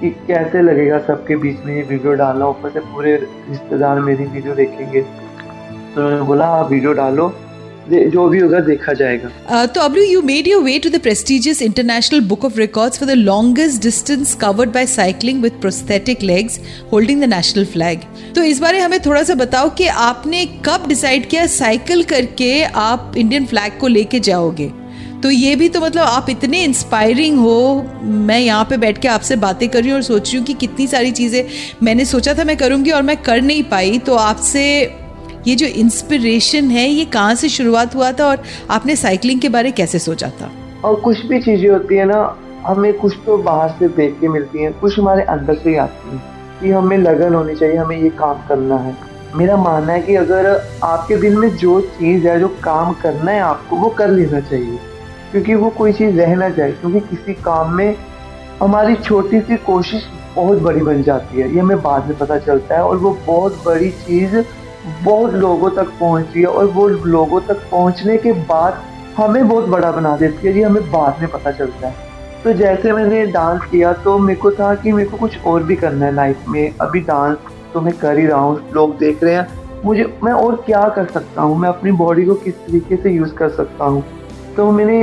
कि 0.00 0.10
कैसे 0.26 0.62
लगेगा 0.62 0.98
सबके 0.98 1.36
बीच 1.36 1.64
में 1.64 1.74
ये 1.76 1.82
वीडियो 1.82 2.12
डालना? 2.12 2.46
ऊपर 2.46 2.70
से 2.70 2.80
पूरे 2.80 3.16
रिश्तेदार 3.16 4.00
मेरी 4.00 4.24
वीडियो 4.24 4.54
देखेंगे। 4.54 5.00
तो 5.00 6.00
उन्होंने 6.00 6.22
बोला 6.22 6.46
आप 6.46 6.70
वीडियो 6.70 6.92
डालो। 6.92 7.28
जो 7.90 8.28
भी 8.28 8.38
होगा 8.38 8.60
देखा 8.60 8.92
जाएगा। 8.92 9.28
Uh, 9.28 9.74
तो 9.74 9.80
Ablu 9.80 10.02
you 10.02 10.22
made 10.22 10.48
your 10.48 10.62
way 10.62 10.78
to 10.78 10.90
the 10.90 11.00
prestigious 11.00 11.62
international 11.62 12.20
book 12.20 12.44
of 12.44 12.58
records 12.58 12.98
for 12.98 13.08
the 13.08 13.12
longest 13.12 13.82
distance 13.82 14.34
covered 14.34 14.70
by 14.70 14.86
cycling 14.86 15.42
with 15.42 15.52
prosthetic 15.60 16.22
legs 16.22 16.60
holding 16.92 17.22
the 17.22 17.24
national 17.24 17.64
flag 17.64 18.00
तो 18.34 18.42
इस 18.42 18.60
बारे 18.60 18.80
हमें 18.80 18.98
थोड़ा 19.00 19.22
सा 19.22 19.34
बताओ 19.34 19.70
कि 19.70 19.86
आपने 19.86 20.44
कब 20.66 20.88
डिसाइड 20.88 21.28
किया 21.28 21.46
साइकिल 21.46 22.02
करके 22.02 22.62
आप 22.62 23.12
इंडियन 23.16 23.46
फ्लैग 23.46 23.78
को 23.80 23.86
लेके 23.86 24.20
जाओगे? 24.20 24.70
तो 25.22 25.30
ये 25.30 25.54
भी 25.56 25.68
तो 25.68 25.80
मतलब 25.80 26.02
आप 26.02 26.26
इतने 26.30 26.62
इंस्पायरिंग 26.64 27.38
हो 27.38 27.86
मैं 28.02 28.38
यहाँ 28.40 28.64
पे 28.64 28.76
बैठ 28.76 28.98
के 28.98 29.08
आपसे 29.08 29.36
बातें 29.36 29.68
कर 29.68 29.80
रही 29.80 29.90
हूँ 29.90 29.96
और 29.96 30.02
सोच 30.02 30.28
रही 30.28 30.38
हूँ 30.38 30.46
कि 30.46 30.54
कितनी 30.54 30.86
सारी 30.86 31.10
चीज़ें 31.10 31.44
मैंने 31.82 32.04
सोचा 32.04 32.34
था 32.34 32.44
मैं 32.44 32.56
करूँगी 32.56 32.90
और 32.90 33.02
मैं 33.02 33.16
कर 33.22 33.40
नहीं 33.42 33.62
पाई 33.62 33.98
तो 33.98 34.14
आपसे 34.14 34.64
ये 35.46 35.54
जो 35.54 35.66
इंस्पिरेशन 35.66 36.64
है, 36.64 36.88
ये 36.88 37.04
कहाँ 37.04 37.34
से 37.34 37.48
शुरुआत 37.48 37.94
हुआ 37.94 38.12
था 38.12 38.26
और 38.26 38.42
आपने 38.70 38.96
साइकिलिंग 38.96 39.40
के 39.40 39.48
बारे 39.48 39.70
कैसे 39.70 39.98
सोचा 39.98 40.28
था? 40.28 40.50
और 40.84 40.94
कुछ 40.94 41.26
भी 41.26 41.42
चीज़ें 41.42 41.70
होती 41.70 41.94
है 41.94 42.04
ना, 42.04 42.36
हमें 42.66 42.94
कुछ 42.94 43.14
तो 43.26 43.38
बाहर 43.38 43.68
से 43.68 43.88
देख 43.88 44.20
के 44.20 44.28
मिलती 44.28 44.62
हैं, 44.62 44.72
कुछ 44.72 44.98
हमारे 44.98 45.22
अंदर 45.22 45.54
से 45.54 45.70
ही 45.70 45.76
आती 45.76 46.10
हैं 46.10 46.22
कि 46.60 46.70
हमें 46.70 46.98
लगन 46.98 47.34
होनी 47.34 47.54
चाहिए, 47.54 47.76
हमें 47.76 47.96
ये 47.96 48.08
काम 48.08 48.34
करना 48.34 48.76
है। 48.76 48.96
मेरा 49.34 49.56
मानना 49.56 49.92
है 49.92 50.00
कि 50.00 50.14
अगर 50.14 50.68
आपके 50.84 51.16
दिल 51.16 51.36
में 51.36 51.56
जो 51.56 51.80
चीज़ 51.80 52.28
है, 52.28 52.40
जो 52.40 52.48
काम 52.48 52.92
करना 52.92 53.30
है 53.30 53.40
आपको, 53.40 53.76
वो 53.76 53.88
कर 53.88 54.08
लेना 54.08 54.40
चाहिए। 54.40 54.78
क्योंकि 55.32 55.54
वो 55.54 55.70
कोई 55.70 55.92
चीज़ 55.92 56.16
रहना 56.16 56.50
चाहिए 56.50 56.72
क्योंकि 56.72 57.00
किसी 57.00 57.34
काम 57.34 57.74
में 57.74 57.96
हमारी 58.62 58.94
छोटी 58.94 59.40
सी 59.40 59.56
कोशिश 59.56 60.02
बहुत 60.36 60.58
बड़ी 60.58 60.80
बन 60.80 61.02
जाती 61.02 61.40
है। 61.40 61.54
ये 61.54 61.60
हमें 61.60 61.82
बाद 61.82 62.06
में 62.06 62.18
पता 62.18 62.38
चलता 62.38 62.74
है 62.74 62.82
और 62.82 62.96
वो 62.96 63.18
बहुत 63.26 63.62
बड़ी 63.66 63.90
चीज़ 63.90 64.36
बहुत 65.04 65.34
लोगों 65.34 65.70
तक 65.70 65.88
पहुँचती 66.00 66.40
है 66.40 66.46
और 66.46 66.66
वो 66.66 66.86
लोगों 66.88 67.40
तक 67.40 67.68
पहुँचने 67.70 68.16
के 68.16 68.32
बाद 68.32 68.82
हमें 69.16 69.48
बहुत 69.48 69.64
बड़ा 69.64 69.90
बना 69.92 70.16
देती 70.16 70.46
है 70.46 70.56
ये 70.56 70.62
हमें 70.62 70.90
बाद 70.92 71.20
में 71.20 71.30
पता 71.30 71.50
चलता 71.50 71.88
है। 71.88 71.94
तो 72.44 72.52
जैसे 72.52 72.92
मैंने 72.92 73.24
डांस 73.26 73.60
किया 73.70 73.92
तो 73.92 74.18
मेरे 74.18 74.40
को 74.40 74.50
था 74.50 74.74
कि 74.74 74.92
मेरे 74.92 75.08
को 75.08 75.16
कुछ 75.16 75.44
और 75.46 75.62
भी 75.62 75.76
करना 75.76 76.06
है 76.06 76.14
लाइफ 76.14 76.48
में। 76.48 76.74
अभी 76.80 77.00
डांस 77.00 77.36
तो 77.74 77.80
मैं 77.80 77.92
कर 77.98 78.18
ही 78.18 78.26
रहा 78.26 78.38
हूँ, 78.38 78.60
लोग 78.74 78.96
देख 78.98 79.24
रहे 79.24 79.34
हैं। 79.34 79.46
मुझे, 79.84 80.04
मैं 80.24 80.32
और 80.32 80.56
क्या 80.66 80.88
कर 80.88 81.04
सकता 81.04 81.42
हूँ? 81.42 81.58
मैं 81.58 81.68
अपनी 81.68 81.92
बॉडी 81.92 82.24
को 82.24 82.34
किस 82.34 82.54
तरीके 82.54 82.96
से 82.96 83.10
यूज़ 83.10 83.32
कर 83.34 83.48
सकता 83.48 83.84
हूँ? 83.84 84.04
तो 84.56 84.70
मैंने 84.70 85.00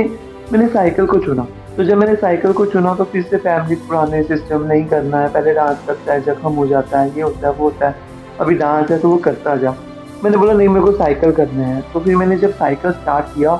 मैंने 0.52 0.66
साइकिल 0.68 1.06
को 1.06 1.18
चुना। 1.18 1.46
तो 1.76 1.84
जब 1.84 1.96
मैंने 1.96 2.14
साइकिल 2.14 2.52
को 2.52 2.66
चुना 2.66 2.94
तो 2.94 3.04
फिर 3.04 3.22
से 3.22 3.36
फैमिली 3.36 3.74
पुराने 3.74 4.22
सिस्टम 4.22 4.64
नहीं 4.64 4.84
करना 4.84 5.20
है। 5.20 5.28
पहले 5.28 5.54
डांस 5.54 5.78
करता 5.86 6.12
है, 6.12 6.20
जख्म 6.20 6.52
हो 6.52 6.66
जाता 6.66 7.00
है, 7.00 7.16
ये 7.16 7.22
होता 7.22 7.48
है, 7.48 7.54
वो 7.54 7.64
होता 7.64 7.88
है। 7.88 8.03
अभी 8.40 8.54
डांस 8.54 8.90
है 8.90 8.98
तो 8.98 9.08
वो 9.08 9.16
करता 9.18 9.56
जा 9.56 9.74
मैंने 10.24 10.36
बोला, 10.36 10.52
नहीं, 10.52 10.68
मेरे 10.68 10.84
को 10.84 10.92
साइकिल 10.92 11.32
करना 11.32 11.66
है। 11.66 11.80
तो 11.92 12.00
फिर 12.00 12.16
मैंने 12.16 12.36
जब 12.36 12.52
साइकिल 12.54 12.92
स्टार्ट 12.92 13.34
किया 13.34 13.56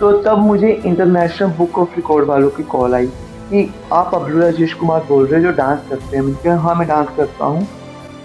तो 0.00 0.10
तब 0.22 0.38
मुझे 0.38 0.70
इंटरनेशनल 0.70 1.48
बुक 1.48 1.78
ऑफ़ 1.78 1.94
रिकॉर्ड 1.96 2.26
वालों 2.26 2.48
की 2.50 2.62
कॉल 2.64 2.94
आई 2.94 3.06
कि 3.50 3.68
आप 3.92 4.14
अब्दुल 4.14 4.42
राजेश 4.42 4.72
कुमार 4.74 5.04
बोल 5.08 5.26
रहे 5.26 5.40
हो 5.40 5.46
जो 5.46 5.52
डांस 5.56 5.78
करते 5.90 6.16
हैं। 6.16 6.22
मैंने 6.24 6.42
कहा 6.44 6.56
हाँ 6.58 6.74
मैं 6.74 6.86
डांस 6.88 7.08
करता 7.16 7.44
हूँ। 7.44 7.66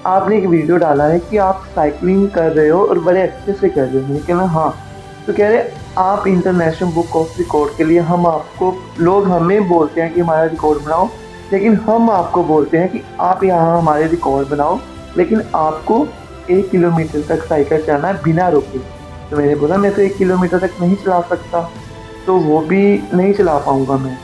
आपने 0.06 0.38
एक 0.38 0.46
वीडियो 0.46 0.78
डाला 0.78 1.04
है 1.04 1.20
कि 1.20 1.38
आप 1.38 1.64
साइकिलिंग 1.76 2.30
कर 2.30 2.52
रहे 2.52 2.70
हो 2.70 2.84
और 2.86 3.00
बड़े 3.00 3.22
अच्छे 3.22 3.54
से 3.54 3.70
कर 3.70 3.84
रहे 3.84 4.02
हो। 4.02 4.08
मैंने 4.08 4.20
कहा 4.20 4.46
हाँ। 4.46 4.74
तो 5.28 5.34
कह 5.34 5.50
रहे, 5.50 5.64
आप 5.98 6.28
इंटरनेशनल 6.28 6.92
बुक 6.92 7.16
ऑफ़ 7.16 7.38
रिकॉर्ड 7.38 7.76
के 7.78 7.84
लिए 7.84 8.00
हम 8.00 8.28
आपको, 8.28 8.74
लोग 9.00 9.28
हमें 9.28 9.68
बोलते 9.70 10.02
हैं 10.02 10.14
कि 10.14 10.20
हमारा 10.22 10.44
रिकॉर्ड 10.44 10.84
बनाओ, 10.84 11.10
लेकिन 11.54 11.76
हम 11.78 12.10
आपको 12.10 12.44
बोलते 12.44 12.78
हैं 12.78 12.90
कि 12.90 13.02
आप 13.22 13.44
यहाँ 13.44 13.78
हमारे 13.78 14.08
रिकॉर्ड 14.08 14.50
बनाओ। 14.50 14.80
लेकिन 15.18 15.42
आपको 15.56 16.06
एक 16.52 16.70
किलोमीटर 16.70 17.22
तक 17.28 17.44
साइकिल 17.44 17.82
चलाना 17.82 18.08
है 18.08 18.22
बिना 18.24 18.48
रुके। 18.50 18.80
तो 19.30 19.38
मैंने 19.38 19.56
बोला, 19.56 19.78
मैं 19.78 19.94
तो 19.96 20.02
एक 20.02 20.18
किलोमीटर 20.18 20.60
तक 20.60 20.82
नहीं 20.82 20.96
चला 20.96 21.20
सकता 21.22 21.70
तो 22.26 22.36
वो 22.40 22.60
भी 22.62 22.82
नहीं 23.14 23.34
चला 23.34 23.58
पाऊँगा 23.60 23.98
मैं। 23.98 24.18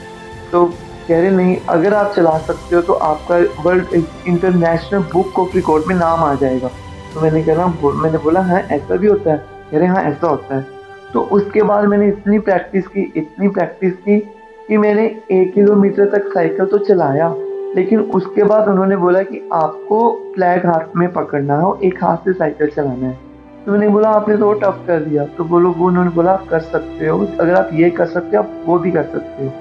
तो 0.51 0.65
कह 1.08 1.19
रहे, 1.22 1.29
नहीं, 1.31 1.55
अगर 1.69 1.93
आप 1.93 2.13
चला 2.15 2.38
सकते 2.38 2.75
हो 2.75 2.81
तो 2.81 2.93
आपका 2.93 3.38
world 3.63 3.93
international 4.27 5.03
book 5.13 5.39
of 5.39 5.55
record 5.55 5.86
में 5.88 5.96
नाम 5.96 6.24
आ 6.24 6.34
जाएगा। 6.34 6.67
तो 7.13 7.22
मैंने 7.22 7.43
कहा 7.43 7.67
मैंने 7.93 8.17
बोला 8.17 8.41
हाँ 8.41 8.60
ऐसा 8.62 8.96
भी 8.96 9.08
होता 9.08 9.31
है। 9.31 9.38
कह 9.72 9.77
रहे 9.77 9.88
हाँ 9.88 10.03
ऐसा 10.03 10.27
होता 10.27 10.55
है। 10.55 10.65
तो 11.13 11.22
उसके 11.31 11.62
बाद 11.63 11.86
मैंने 11.86 12.08
इतनी 12.08 12.39
प्रैक्टिस 12.39 12.88
की, 12.88 13.01
इतनी 13.15 13.48
प्रैक्टिस 13.50 13.93
की 13.96 14.19
कि 14.67 14.77
मैंने 14.77 15.05
एक 15.31 15.53
किलोमीटर 15.53 16.10
तक 16.10 16.34
साइकिल 16.34 16.65
तो 16.65 16.77
चलाया। 16.77 17.29
लेकिन 17.75 17.99
उसके 17.99 18.43
बाद 18.43 18.67
उन्होंने 18.67 18.97
बोला 18.97 19.21
कि 19.21 19.49
आपको 19.53 20.31
फ्लैग 20.35 20.65
हाथ 20.65 20.95
में 20.95 21.13
पकड़ना 21.13 21.53
है 21.53 21.61
और 21.61 21.79
एक 21.83 22.03
हाथ 22.03 22.17
से 22.17 22.33
साइकिल 22.33 22.67
चलाना 22.67 23.07
है। 23.07 23.19
तो 23.65 23.71
मैंने 23.71 23.88
बोला, 23.88 24.09
आपने 24.09 24.38
तो 24.38 24.53
टफ 24.53 24.83
कर 24.88 24.99
दिया। 24.99 25.25
तो 25.25 25.43
बोलो 25.43 25.71
वो 25.71 25.88
उन्होंने 25.88 26.09
बोला, 26.09 26.31
आप 26.31 26.47
कर 26.47 26.59
सकते 26.59 27.07
हो। 27.07 27.27
अगर 27.39 27.55
आप 27.55 27.69
ये 27.73 27.89
कर 27.89 28.05
सकते 28.05 28.38
हो, 28.38 28.43
आप 28.43 28.63
वो 28.65 28.79
भी 28.79 28.91
कर 28.91 29.03
सकते 29.03 29.45
हो। 29.45 29.53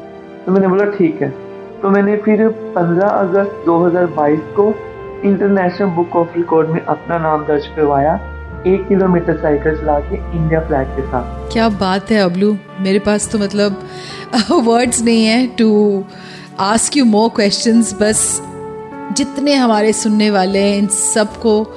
तो 0.46 0.52
मैंने 0.52 0.68
बोला, 0.68 0.84
ठीक 0.84 1.22
है। 1.22 1.34
तो 1.82 1.90
मैंने 1.90 2.16
फिर 2.16 2.48
15 2.48 3.06
अगस्त 3.06 3.62
2022 3.66 4.40
को 4.40 4.74
इंटरनेशनल 5.24 5.88
बुक 5.88 6.16
ऑफ़ 6.16 6.36
रिकॉर्ड 6.36 6.68
में 6.68 6.84
अपना 6.84 7.18
नाम 7.18 7.44
दर्ज 7.44 7.66
करवाया, 7.66 8.20
एक 8.66 8.88
किलोमीटर 8.88 9.36
साइकिल 9.36 9.76
चला 9.76 10.00
के 10.00 10.36
इंडिया 10.36 10.60
फ्लैग 10.60 10.86
के 10.86 11.02
साथ। 11.02 11.52
क्या 11.52 11.68
बात 11.68 12.10
है, 12.10 12.18
अबलू। 12.18 12.56
मेरे 12.80 12.98
पास 12.98 13.32
तो 13.32 13.38
मतलब 13.38 13.76
वर्ड्स 14.64 15.04
नहीं 15.04 15.26
है 15.26 15.46
to 15.46 16.04
ask 16.60 16.96
you 16.96 17.04
more 17.04 17.28
questions 17.28 17.94
बस 17.94 18.42
जितने 19.16 19.54
हमारे 19.54 19.92
सुनने 19.92 20.30
वाले 20.30 20.58
हैं, 20.58 20.78
इन 20.78 20.86
सबको 20.86 21.76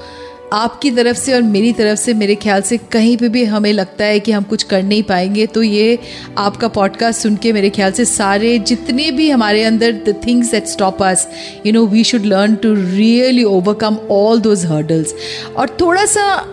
आपकी 0.54 0.92
तरफ़ 0.92 1.18
से 1.18 1.34
और 1.34 1.42
मेरी 1.42 1.74
तरफ़ 1.74 2.00
से, 2.00 2.14
मेरे 2.14 2.36
ख्याल 2.36 2.62
से 2.62 2.78
कहीं 2.78 3.18
पे 3.18 3.30
भी 3.30 3.46
हमें 3.46 3.74
लगता 3.74 4.06
है 4.06 4.20
कि 4.20 4.32
हम 4.32 4.44
कुछ 4.44 4.64
कर 4.64 4.84
नहीं 4.84 5.04
पाएँगे 5.04 5.46
तो 5.46 5.64
ये 5.64 6.00
आपका 6.38 6.68
पॉडकास्ट 6.68 7.22
सुन 7.22 7.36
के 7.36 7.54
मेरे 7.54 7.70
ख्याल 7.70 7.92
से 7.92 8.06
सारे 8.06 8.60
जितने 8.60 9.12
भी 9.12 9.30
हमारे 9.30 9.64
अंदर 9.64 9.92
the 9.92 10.22
things 10.28 10.52
that 10.52 10.66
stop 10.66 11.04
us 11.04 11.28
you 11.66 11.74
know 11.74 11.86
we 11.86 12.04
should 12.04 12.26
learn 12.26 12.56
to 12.56 12.74
really 12.74 13.44
overcome 13.44 13.98
all 14.12 14.42
those 14.42 14.66
hurdles 14.66 15.16
और 15.58 15.70
थोड़ा 15.70 16.06
सा 16.06 16.46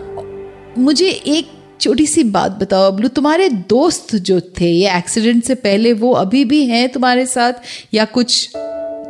मुझे 0.77 1.07
एक 1.07 1.58
छोटी 1.81 2.05
सी 2.05 2.23
बात 2.31 2.57
बताओ 2.61 2.91
अबलू 2.91 3.07
तुम्हारे 3.07 3.47
दोस्त 3.69 4.15
जो 4.21 4.39
थे, 4.59 4.65
ये 4.65 4.97
एक्सीडेंट 4.97 5.43
से 5.43 5.55
पहले 5.57 5.93
वो 5.95 6.11
अभी 6.15 6.43
भी 6.45 6.65
हैं 6.65 6.87
तुम्हारे 6.91 7.25
साथ, 7.25 7.53
या 7.93 8.05
कुछ 8.07 8.57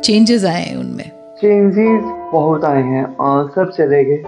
चेंजेस 0.04 0.44
आए 0.44 0.62
हैं 0.62 0.76
उनमें? 0.76 1.10
चेंजेस 1.40 2.02
बहुत 2.32 2.64
आए 2.64 2.82
हैं 2.82 3.04
सब 3.48 3.72
चले 3.76 4.04
गए। 4.04 4.22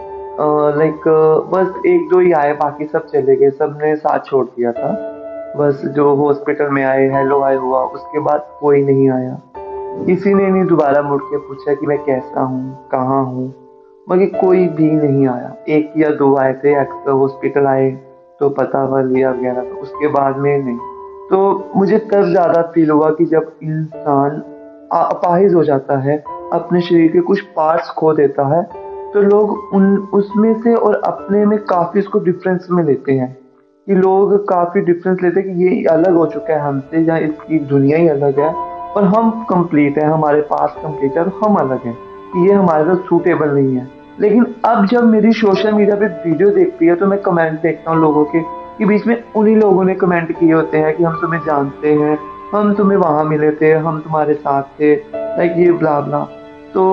लाइक 0.79 1.09
बस 1.53 1.87
एक 1.87 2.09
दो 2.11 2.21
ही 2.21 2.33
आए, 2.33 2.53
बाकी 2.55 2.85
सब 2.85 3.07
चले 3.07 3.37
गए 3.37 3.51
सबने 3.53 3.95
साथ 3.97 4.27
छोड़ 4.27 4.45
दिया 4.47 4.73
था। 4.73 4.91
बस 5.57 5.83
जो 5.97 6.15
हॉस्पिटल 6.17 6.69
में 6.71 6.83
आए 6.85 7.09
हेलो 7.11 7.41
आए 7.43 7.57
हुआ, 7.59 7.83
उसके 7.87 8.21
बाद 8.21 8.47
कोई 8.61 8.83
नहीं 8.85 9.11
आया। 9.11 9.41
किसी 10.07 10.35
ने 10.35 10.47
नहीं 10.47 10.65
दोबारा 10.67 11.03
मुड़ 11.03 11.23
के 11.23 11.39
पूछा 11.39 11.75
कि 11.75 11.87
मैं 11.87 11.99
कैसा 12.05 12.41
हूँ, 12.43 12.89
कहाँ 12.93 13.25
हूँ। 13.25 13.49
बाकी 14.07 14.27
कोई 14.39 14.67
भी 14.69 14.91
नहीं 14.93 15.27
आया। 15.29 15.55
एक 15.71 15.93
या 15.99 16.11
दो 16.13 16.37
आए 16.37 16.53
थे 16.65 16.73
हॉस्पिटल 17.11 17.67
आए। 17.67 17.91
तो 18.43 18.49
पता 18.51 18.85
कर 18.87 19.05
लिया 19.07 19.31
वगैरह 19.31 19.63
तो 19.63 19.81
उसके 19.83 20.09
बाद 20.11 20.37
में 20.37 20.57
नहीं। 20.59 20.77
तो 21.29 21.73
मुझे 21.77 21.99
तब 21.99 22.31
ज़्यादा 22.31 22.63
फील 22.75 22.91
हुआ 22.91 23.11
कि 23.11 23.25
जब 23.25 23.53
इंसान 23.63 24.43
अपाहिज 24.93 25.55
हो 25.55 25.65
जाता 25.65 25.99
है, 25.99 26.17
अपने 26.53 26.81
शरीर 26.81 27.13
के 27.13 27.21
कुछ 27.23 27.41
पार्ट्स 27.57 27.91
खो 27.91 28.13
देता 28.13 28.47
है 28.49 28.63
तो 29.13 29.21
लोग 29.21 29.75
उन, 29.75 29.97
उसमें 30.15 30.61
से 30.63 30.75
और 30.75 30.95
अपने 31.05 31.45
में 31.47 31.59
काफ़ी 31.65 32.01
उसको 32.01 32.19
डिफरेंस 32.19 32.67
में 32.71 32.83
लेते 32.85 33.13
हैं। 33.13 33.37
कि 33.87 33.95
लोग 33.95 34.37
काफ़ी 34.49 34.81
डिफरेंस 34.81 35.23
लेते 35.23 35.41
हैं 35.41 35.57
कि 35.57 35.65
ये 35.65 35.85
अलग 35.85 36.17
हो 36.17 36.27
चुका 36.27 36.55
है 36.55 36.61
हमसे, 36.61 37.01
या 37.01 37.17
इसकी 37.19 37.59
दुनिया 37.67 37.99
ही 37.99 38.09
अलग 38.09 38.39
है, 38.41 38.53
और 38.93 39.05
हम 39.05 39.31
कंप्लीट 39.45 39.99
है, 39.99 40.05
हमारे 40.05 40.41
पास 40.51 40.77
कंप्लीट 40.83 41.17
है, 41.17 41.25
और 41.25 41.33
हम 41.45 41.57
अलग 41.57 41.87
हैं, 41.87 41.97
कि 42.33 42.47
ये 42.49 42.55
हमारे 42.55 42.85
साथ 42.85 43.09
सूटेबल 43.09 43.51
नहीं 43.51 43.77
है। 43.77 44.02
लेकिन 44.23 44.45
अब 44.65 44.85
जब 44.87 45.05
मेरी 45.05 45.33
सोशल 45.33 45.73
मीडिया 45.73 45.97
पे 45.97 46.07
वीडियो 46.25 46.51
देखती 46.51 46.87
है 46.87 46.95
तो 46.97 47.07
मैं 47.07 47.19
कमेंट 47.23 47.61
देखता 47.63 47.91
हूँ 47.91 48.01
लोगों 48.01 48.25
के 48.25 48.41
कि 48.79 48.85
बीच 48.85 49.07
में 49.07 49.17
उन्हीं 49.37 49.57
लोगों 49.57 49.85
ने 49.85 49.95
कमेंट 49.95 50.31
किए 50.39 50.53
होते 50.53 50.79
हैं 50.79 50.95
कि 50.97 51.03
हम 51.05 51.17
तुम्हें 51.21 51.41
जानते 51.47 51.93
हैं, 51.93 52.19
हम 52.53 52.75
तुम्हें 52.75 52.99
वहाँ 52.99 53.25
मिले 53.25 53.51
थे, 53.53 53.73
हम 53.73 53.99
तुम्हारे 54.01 54.35
साथ 54.35 54.63
थे 54.81 54.95
लाइक 55.15 55.55
ये 55.57 55.73
ब्ला 55.73 55.99
ब्ला 56.01 56.21
तो 56.75 56.85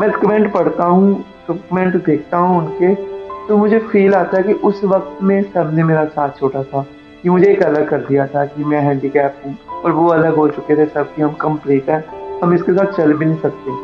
मैं 0.00 0.10
कमेंट 0.12 0.52
पढ़ता 0.52 0.84
हूँ 0.84 1.24
तो 1.46 1.54
कमेंट 1.54 2.04
देखता 2.06 2.38
हूँ 2.38 2.58
उनके 2.58 2.94
तो 3.48 3.56
मुझे 3.56 3.78
फील 3.92 4.14
आता 4.14 4.36
है 4.36 4.42
कि 4.42 4.52
उस 4.52 4.80
वक्त 4.84 5.22
में 5.22 5.42
सबने 5.44 5.84
मेरा 5.84 6.04
साथ 6.06 6.38
छोड़ा 6.38 6.62
था, 6.62 6.84
कि 7.22 7.28
मुझे 7.30 7.50
एक 7.52 7.62
अलग 7.62 7.88
कर 7.88 8.00
दिया 8.00 8.26
था 8.26 8.44
कि 8.46 8.64
मैं 8.64 8.80
हैंडीकैप 8.80 9.42
हूँ, 9.46 9.56
और 9.84 9.92
वो 9.92 10.06
अलग 10.08 10.36
हो 10.36 10.48
चुके 10.48 10.76
थे 10.76 10.86
सब 10.86 11.14
कि 11.14 11.22
हम 11.22 11.32
कंप्लीट 11.40 11.90
हैं, 11.90 12.04
हम 12.42 12.54
इसके 12.54 12.72
साथ 12.72 12.92
चल 12.96 13.12
भी 13.12 13.26
नहीं 13.26 13.38
सकते. 13.38 13.78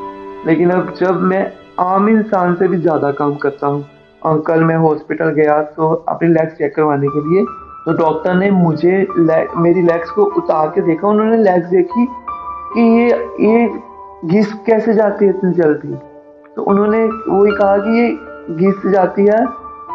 लेकिन 0.47 0.71
अब 0.71 0.95
जब 1.01 1.21
मैं 1.23 1.43
आम 1.81 2.09
इंसान 2.09 2.55
से 2.55 2.69
भी 2.69 2.77
ज़्यादा 2.79 3.11
काम 3.13 3.35
करता 3.37 3.67
हूँ। 3.67 3.85
कल 4.47 4.65
मैं 4.65 4.77
हॉस्पिटल 4.77 5.31
गया 5.33 5.61
तो 5.63 5.93
अपनी 6.09 6.29
लेग्स 6.29 6.53
चेक 6.53 6.75
करवाने 6.77 7.09
के 7.09 7.21
लिए। 7.29 7.45
तो 7.87 7.93
डॉक्टर 7.97 8.35
ने 8.35 8.51
मुझे 8.51 9.07
मेरी 9.19 9.83
लेग्स 9.83 10.11
को 10.11 10.25
उतार 10.39 10.69
के 10.69 10.81
देखा। 10.81 11.09
उन्होंने 11.09 11.37
लेग्स 11.43 11.67
देखी 11.67 12.07
कि 12.73 12.81
ये 12.81 13.09
ये 13.41 13.69
घिस 14.25 14.53
कैसे 14.67 14.95
जाती 14.95 15.25
है 15.25 15.31
इतनी 15.31 15.53
जल्दी? 15.53 15.95
तो 16.57 16.63
उन्होंने 16.63 17.05
वही 17.05 17.53
कहा 17.53 17.77
कि 17.79 17.99
ये 17.99 18.09
घिस 18.57 18.91
जाती 18.93 19.27
है 19.27 19.45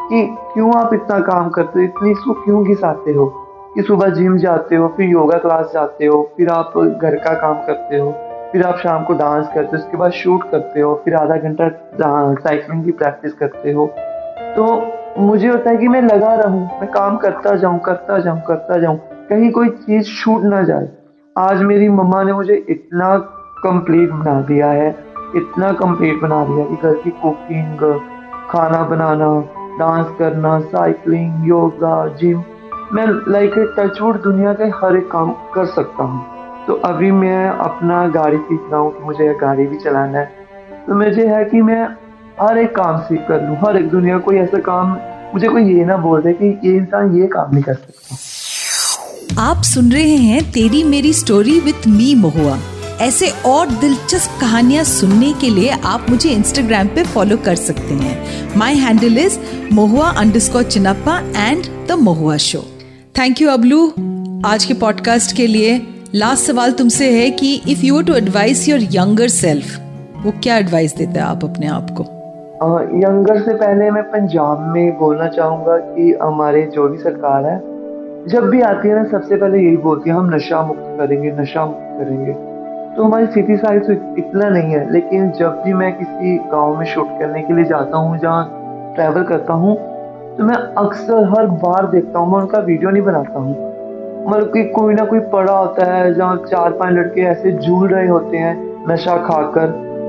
कि 0.09 0.25
क्यों 0.53 0.73
आप 0.75 0.93
इतना 0.93 1.19
काम 1.25 1.49
करते 1.49 1.79
हो? 1.79 1.85
इतनी 1.85 2.11
इसको 2.11 2.33
क्यों 2.43 2.63
घिसाते 2.63 3.13
हो? 3.13 3.25
कि 3.75 3.81
सुबह 3.81 4.09
जिम 4.09 4.37
जाते 4.37 4.75
हो, 4.75 4.87
फिर 4.97 5.09
योगा 5.09 5.37
क्लास 5.37 5.71
जाते 5.73 6.05
हो, 6.05 6.21
फिर 6.37 6.49
आप 6.49 6.77
घर 6.77 7.15
का 7.17 7.33
काम 7.33 7.61
करते 7.67 7.97
हो। 7.97 8.11
फिर 8.51 8.63
आप 8.63 8.77
शाम 8.77 9.03
को 9.03 9.13
डांस 9.13 9.47
करते 9.47 9.67
हो, 9.67 9.77
उसके 9.77 9.97
बाद 9.97 10.11
शूट 10.11 10.49
करते 10.51 10.79
हो, 10.81 10.93
फिर 11.05 11.15
आधा 11.15 11.35
घंटा 11.37 11.67
साइकिलिंग 12.35 12.83
की 12.85 12.91
प्रैक्टिस 12.91 13.33
करते 13.33 13.71
हो। 13.71 13.85
तो 14.55 14.65
मुझे 15.17 15.47
होता 15.47 15.69
है 15.69 15.77
कि 15.77 15.87
मैं 15.87 16.01
लगा 16.01 16.33
रहूँ, 16.35 16.63
मैं 16.79 16.89
काम 16.91 17.17
करता 17.17 17.55
जाऊँ 17.55 17.79
करता 17.79 18.17
जाऊँ 18.19 18.41
करता 18.47 18.77
जाऊँ, 18.77 18.97
कहीं 19.29 19.51
कोई 19.51 19.69
चीज़ 19.69 20.09
छूट 20.15 20.43
ना 20.43 20.61
जाए। 20.63 20.89
आज 21.35 21.61
मेरी 21.61 21.87
मम्मा 21.89 22.23
ने 22.23 22.33
मुझे 22.33 22.55
इतना 22.69 23.17
कंप्लीट 23.63 24.11
बना 24.11 24.41
दिया 24.41 24.67
है, 24.67 24.89
इतना 25.35 25.71
कंप्लीट 25.73 26.21
बना 26.21 26.43
दिया 26.45 26.65
कि 26.65 26.75
घर 26.75 26.95
की 27.03 27.09
कुकिंग 27.21 27.83
खाना 28.49 28.83
बनाना 28.83 29.33
डांस 29.79 30.07
करना 30.19 30.59
साइकिलिंग 30.59 31.47
योगा 31.47 32.07
जिम 32.15 32.43
मैं 32.93 33.05
लाइक 33.31 33.53
टचवुड 33.79 34.21
दुनिया 34.21 34.53
के 34.53 34.63
हर 34.77 34.95
एक 34.97 35.09
काम 35.11 35.31
कर 35.53 35.65
सकता 35.67 36.03
हूँ। 36.03 36.30
तो 36.67 36.73
अभी 36.73 37.11
मैं 37.11 37.49
अपना 37.49 38.07
गाड़ी 38.07 38.37
सीख 38.37 38.59
रहा 38.71 38.79
हूँ 38.79 38.91
कि 38.91 39.03
मुझे 39.03 39.33
गाड़ी 39.41 39.65
भी 39.65 39.77
चलाना 39.77 40.19
है। 40.19 40.25
तो 40.87 40.95
मुझे 40.95 41.27
है 41.27 41.43
कि 41.45 41.61
मैं 41.61 41.83
हर 42.41 42.57
एक 42.57 42.75
काम 42.75 42.99
सीख 42.99 43.19
कर 43.19 43.47
लूँ, 43.47 43.55
हर 43.55 43.77
एक 43.77 43.89
दुनिया 43.89 44.17
कोई 44.17 44.37
ऐसा 44.37 44.59
काम, 44.59 44.97
मुझे 45.33 45.47
कोई 45.47 45.73
ये 45.73 45.85
ना 45.85 45.97
बोल 45.97 46.21
दे 46.21 46.33
कि 46.33 46.69
ये 46.69 46.75
इंसान 46.77 47.17
ये 47.17 47.27
काम 47.27 47.53
नहीं 47.53 47.63
कर 47.63 47.73
सकता। 47.73 49.41
आप 49.41 49.61
सुन 49.63 49.91
रहे 49.91 50.15
हैं 50.15 50.51
तेरी 50.51 50.83
मेरी 50.83 51.13
स्टोरी 51.13 51.59
विथ 51.59 51.87
मी 51.87 52.15
महुआ। 52.15 52.57
ऐसे 53.01 53.29
और 53.45 53.69
दिलचस्प 53.69 54.41
कहानियाँ 54.41 54.83
सुनने 54.83 55.33
के 55.33 55.49
लिए 55.49 55.69
आप 55.85 56.05
मुझे 56.09 56.29
इंस्टाग्राम 56.29 56.87
पे 56.87 57.03
फॉलो 57.03 57.37
कर 57.37 57.55
सकते 57.55 57.93
हैं। 57.93 58.57
My 58.57 58.75
handle 58.75 59.17
is 59.17 59.39
Mahua 59.73 60.09
under 60.09 60.63
Chinappa 60.63 61.17
and 61.37 61.87
the 61.87 61.91
Mahua 61.91 62.37
Show 62.37 62.63
thank 63.19 63.41
you 63.41 63.49
Ablu. 63.49 63.87
आज 64.45 64.65
के 64.65 64.73
पॉडकास्ट 64.73 65.35
के 65.35 65.47
लिए 65.47 65.77
लास्ट 66.15 66.45
सवाल 66.45 66.71
तुमसे 66.71 67.05
है 67.11 67.29
कि 67.31 67.53
if 67.69 67.85
you 67.85 68.01
to 68.01 68.13
advise 68.15 68.67
your 68.69 68.79
younger 68.91 69.27
self 69.27 70.23
वो 70.23 70.31
क्या 70.43 70.57
एडवाइस 70.57 70.95
देते 70.95 71.19
हैं 71.19 71.25
आप 71.25 71.43
अपने 71.45 71.67
आप 71.67 71.89
को? 71.91 72.03
यंगर 72.97 73.39
से 73.41 73.53
पहले 73.53 73.89
मैं 73.91 74.03
पंजाब 74.03 74.67
में 74.73 74.97
बोलना 74.99 75.27
चाहूँगा 75.27 75.77
कि 75.77 76.11
हमारे 76.23 76.65
जो 76.73 76.87
भी 76.89 76.97
सरकार 76.97 77.45
है, 77.45 77.57
जब 78.27 78.49
भी 78.49 78.61
आती 78.61 78.89
है 78.89 78.95
ना, 78.95 79.03
सबसे 79.09 79.35
पहले 79.35 79.59
यही 79.59 79.77
बोलती 79.77 80.09
है, 80.09 80.15
हम 80.15 80.33
नशा 80.35 80.61
मुक्त 80.63 80.83
करेंगे, 80.99 81.31
नशा 81.31 81.65
मुक्त 81.65 81.97
करेंगे। 81.99 82.33
तो 82.95 83.03
हमारी 83.03 83.27
सिटी 83.29 83.57
साइड 83.57 83.87
तो 83.87 83.93
इतना 84.19 84.49
नहीं 84.49 84.71
है, 84.73 84.91
लेकिन 84.91 85.31
जब 85.39 85.63
भी 85.65 85.73
मैं 85.73 85.91
किसी 85.97 86.37
गाँव 86.51 86.77
में 86.79 86.85
शूट 86.85 87.19
करने 87.19 87.41
के 87.41 87.55
लिए 87.55 87.65
जाता 87.65 87.97
हूँ, 87.97 88.17
जहाँ 88.19 88.93
ट्रैवल 88.95 89.23
करता 89.23 89.53
हूँ 89.55 89.75
तो 90.37 90.43
मैं 90.43 90.55
अक्सर 90.85 91.33
हर 91.37 91.47
बार 91.65 91.91
देखता 91.91 92.19
हूँ, 92.19 92.31
मैं 92.33 92.39
उनका 92.39 92.59
वीडियो 92.61 92.89
नहीं 92.89 93.03
बनाता 93.03 93.39
हूँ। 93.39 93.70
मतलब 94.21 94.47
कि 94.47 94.63
कोई 94.71 94.93
ना 94.93 95.05
कोई 95.05 95.19
पड़ा 95.31 95.53
होता 95.53 95.85
है, 95.85 96.13
जहाँ 96.13 96.35
चार 96.41 96.71
पाँच 96.71 96.93
लड़के 96.93 97.21
ऐसे 97.27 97.51
झूल 97.53 97.87
रहे 97.89 98.07
होते 98.07 98.37
हैं 98.37 98.55
नशा 98.89 99.15
खाकर 99.19 99.67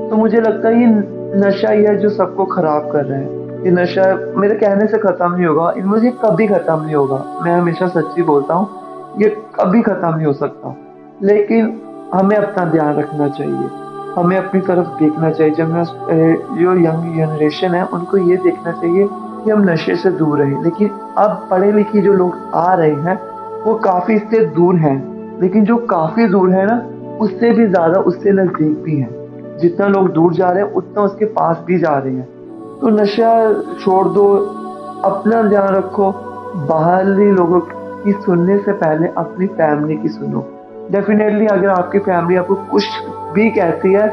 तो 0.09 0.15
मुझे 0.15 0.41
लगता 0.41 0.69
है 0.69 0.81
ये 0.81 0.87
नशा 1.39 1.71
ही 1.71 1.83
है 1.83 1.95
जो 1.97 2.09
सबको 2.11 2.45
खराब 2.45 2.89
कर 2.91 3.05
रहे 3.05 3.19
हैं। 3.19 3.63
ये 3.63 3.71
नशा 3.71 4.03
मेरे 4.37 4.55
कहने 4.55 4.87
से 4.87 4.97
खत्म 4.97 5.31
नहीं 5.31 5.45
होगा 5.45 5.73
मुझे 5.85 6.11
कभी 6.23 6.47
खत्म 6.47 6.81
नहीं 6.81 6.95
होगा। 6.95 7.23
मैं 7.43 7.53
हमेशा 7.53 7.87
सच्ची 7.89 8.23
बोलता 8.23 8.53
हूँ, 8.53 8.67
ये 9.21 9.29
कभी 9.55 9.81
खत्म 9.81 10.15
नहीं 10.15 10.25
हो 10.25 10.33
सकता। 10.35 10.75
लेकिन 11.23 11.73
हमें 12.13 12.35
अपना 12.37 12.65
ध्यान 12.65 12.95
रखना 12.95 13.27
चाहिए, 13.29 13.69
हमें 14.15 14.37
अपनी 14.37 14.61
तरफ़ 14.61 14.87
देखना 14.99 15.29
चाहिए। 15.31 15.53
जब 15.53 15.83
जो 16.53 16.73
यंग 16.77 17.15
जनरेशन 17.17 17.75
है, 17.75 17.83
उनको 17.85 18.17
ये 18.19 18.37
देखना 18.39 18.71
चाहिए 18.71 19.07
कि 19.43 19.51
हम 19.51 19.69
नशे 19.69 19.95
से 19.95 20.11
दूर 20.13 20.39
रहें। 20.39 20.63
लेकिन 20.63 20.89
अब 21.17 21.47
पढ़े 21.51 21.71
लिखे 21.71 22.01
जो 22.01 22.13
लोग 22.13 22.35
आ 22.55 22.73
रहे 22.73 22.91
हैं 23.01 23.19
वो 23.65 23.73
काफ़ी 23.75 24.13
इससे 24.13 24.45
दूर 24.45 24.75
हैं, 24.75 25.39
लेकिन 25.41 25.65
जो 25.65 25.75
काफ़ी 25.89 26.27
दूर 26.27 26.49
है 26.51 26.65
ना, 26.65 26.77
उससे 27.21 27.51
भी 27.51 27.67
ज़्यादा 27.67 27.99
उससे 28.01 28.31
नज़दीक 28.31 28.81
भी 28.83 28.95
हैं। 28.95 29.57
जितना 29.57 29.87
लोग 29.87 30.11
दूर 30.11 30.33
जा 30.33 30.49
रहे 30.49 30.63
हैं, 30.63 30.71
उतना 30.71 31.01
उसके 31.01 31.25
पास 31.25 31.63
भी 31.67 31.77
जा 31.79 31.97
रहे 31.97 32.13
हैं। 32.13 32.25
तो 32.79 32.89
नशा 32.89 33.31
छोड़ 33.83 34.07
दो, 34.07 34.25
अपना 35.05 35.41
ध्यान 35.43 35.75
रखो, 35.75 36.11
बाहरी 36.69 37.31
लोगों 37.31 37.59
की 37.59 38.11
सुनने 38.13 38.57
से 38.57 38.71
पहले 38.73 39.07
अपनी 39.17 39.47
फैमिली 39.47 39.97
की 39.97 40.07
सुनो। 40.07 40.45
डेफिनेटली 40.91 41.45
अगर 41.45 41.67
आपकी 41.67 41.99
फैमिली 41.99 42.35
आपको 42.35 42.55
कुछ 42.71 42.87
भी 43.33 43.49
कहती 43.49 43.93
है 43.93 44.07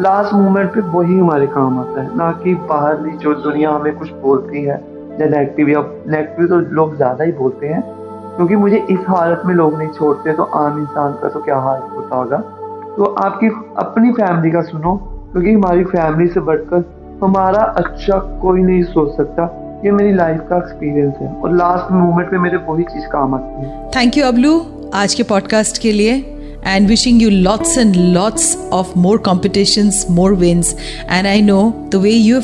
लास्ट 0.00 0.34
मोमेंट 0.34 0.70
पे 0.74 0.80
वही 0.80 1.18
हमारे 1.18 1.46
काम 1.46 1.78
आता 1.78 2.02
है। 2.02 2.16
ना 2.16 2.30
कि 2.32 2.54
बाहरली 2.68 3.16
जो 3.16 3.34
दुनिया 3.34 3.70
हमें 3.70 3.96
कुछ 3.96 4.12
बोलती 4.12 4.62
है, 4.62 4.80
या 5.20 5.26
नेगेटिव 5.26 5.68
या 5.68 5.80
नेगेटिव 6.06 6.46
तो 6.46 6.58
लोग 6.74 6.96
ज़्यादा 6.96 7.24
ही 7.24 7.32
बोलते 7.32 7.66
हैं। 7.66 7.82
क्योंकि 8.36 8.56
मुझे 8.56 8.76
इस 8.90 8.98
हालत 9.08 9.42
में 9.46 9.54
लोग 9.54 9.78
नहीं 9.78 9.88
छोड़ते 9.88 10.32
तो 10.32 10.42
आम 10.42 10.78
इंसान 10.78 11.12
का 11.12 11.28
तो 11.28 11.40
क्या 11.40 11.56
हाल 11.56 11.80
होता 11.96 12.16
होगा? 12.16 12.36
तो 12.96 13.04
आपकी 13.04 13.46
अपनी 13.76 14.12
फैमिली 14.12 14.50
का 14.50 14.60
सुनो, 14.60 14.96
क्योंकि 15.32 15.52
हमारी 15.52 15.84
फैमिली 15.84 16.28
से 16.28 16.40
बढ़कर 16.40 16.84
हमारा 17.22 17.62
अच्छा 17.62 18.18
कोई 18.42 18.62
नहीं 18.62 18.82
सोच 18.82 19.16
सकता 19.16 19.60
ये 19.84 19.90
मेरी 19.90 20.12
लाइफ 20.14 20.40
का 20.50 20.56
एक्सपीरियंस 20.56 21.14
है। 21.20 21.32
और 21.34 21.56
लास्ट 21.56 21.92
मोमेंट 21.92 22.32
में 22.32 22.38
मेरे 22.38 22.56
वही 22.56 22.84
चीज़ 22.84 23.06
काम 23.06 23.34
आती 23.34 23.62
है। 23.62 23.90
थैंक 23.96 24.18
यू 24.18 24.24
अबलू 24.24 24.60
आज 24.94 25.14
के 25.14 25.22
पॉडकास्ट 25.22 25.78
के 25.78 25.92
लिए 25.92 26.14
and 26.66 26.88
wishing 26.88 27.22
you 27.22 27.30
lots 27.30 27.78
and 27.78 27.96
lots 27.96 28.70
of 28.72 28.98
more 28.98 29.18
competition 29.18 29.90
more 30.10 30.34
wins 30.34 30.76
and 31.10 31.26
I 31.26 31.40
know 31.40 31.62
the 31.92 31.94
way 31.94 32.10
you 32.10 32.40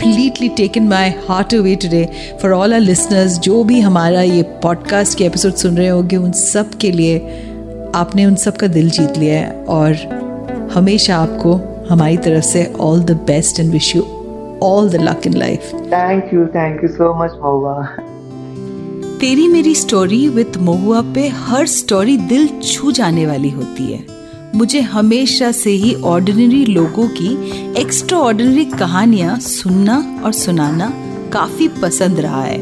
completely 0.00 0.48
taken 0.48 0.88
my 0.88 1.08
heart 1.26 1.52
away 1.52 1.76
today 1.76 2.06
for 2.40 2.52
all 2.52 2.72
our 2.72 2.80
listeners 2.80 3.38
जो 3.38 3.64
भी 3.64 3.80
हमारा 3.80 4.22
ये 4.22 4.42
पॉडकास्ट 4.42 5.18
के 5.18 5.24
episode 5.24 5.52
सुन 5.52 5.76
रहे 5.76 5.88
होंगे 5.88 6.16
उन 6.16 6.32
सब 6.32 6.70
के 6.74 6.92
लिए 6.92 7.18
आपने 7.94 8.26
उन 8.26 8.34
सब 8.34 8.56
का 8.56 8.66
दिल 8.66 8.90
जीत 8.90 9.18
लिया 9.18 9.40
है 9.40 9.64
और 9.64 9.94
हमेशा 10.74 11.16
आपको 11.16 11.52
हमारी 11.90 12.16
तरफ़ 12.16 12.44
से 12.44 12.72
all 12.80 13.02
the 13.02 13.10
best 13.10 13.60
and 13.60 13.72
wish 13.72 13.96
you 13.96 14.02
all 14.62 14.90
the 14.90 14.96
luck 14.96 15.26
in 15.26 15.32
life 15.32 15.74
thank 15.74 16.34
you 16.34 16.46
thank 16.46 16.82
you 16.82 16.88
so 16.88 17.24
much 17.24 17.30
Mahua 17.30 17.84
Teri 19.20 19.48
Meri 19.48 19.74
Story 19.74 20.28
with 20.28 20.52
महुआ 20.56 21.00
पे 21.14 21.28
हर 21.28 21.66
स्टोरी 21.66 22.16
दिल 22.16 22.48
छू 22.62 22.92
जाने 22.92 23.26
वाली 23.26 23.50
होती 23.50 23.92
है। 23.92 24.21
मुझे 24.54 24.80
हमेशा 24.80 25.52
से 25.52 25.70
ही 25.70 25.94
ऑर्डिनरी 25.94 26.64
लोगों 26.64 27.08
की 27.08 27.30
एक्स्ट्रा 27.80 28.18
ऑर्डिनरी 28.18 28.64
कहानियाँ 28.64 29.40
सुनना 29.40 30.20
और 30.24 30.32
सुनाना 30.32 30.92
काफ़ी 31.32 31.68
पसंद 31.68 32.20
रहा 32.20 32.42
है। 32.42 32.58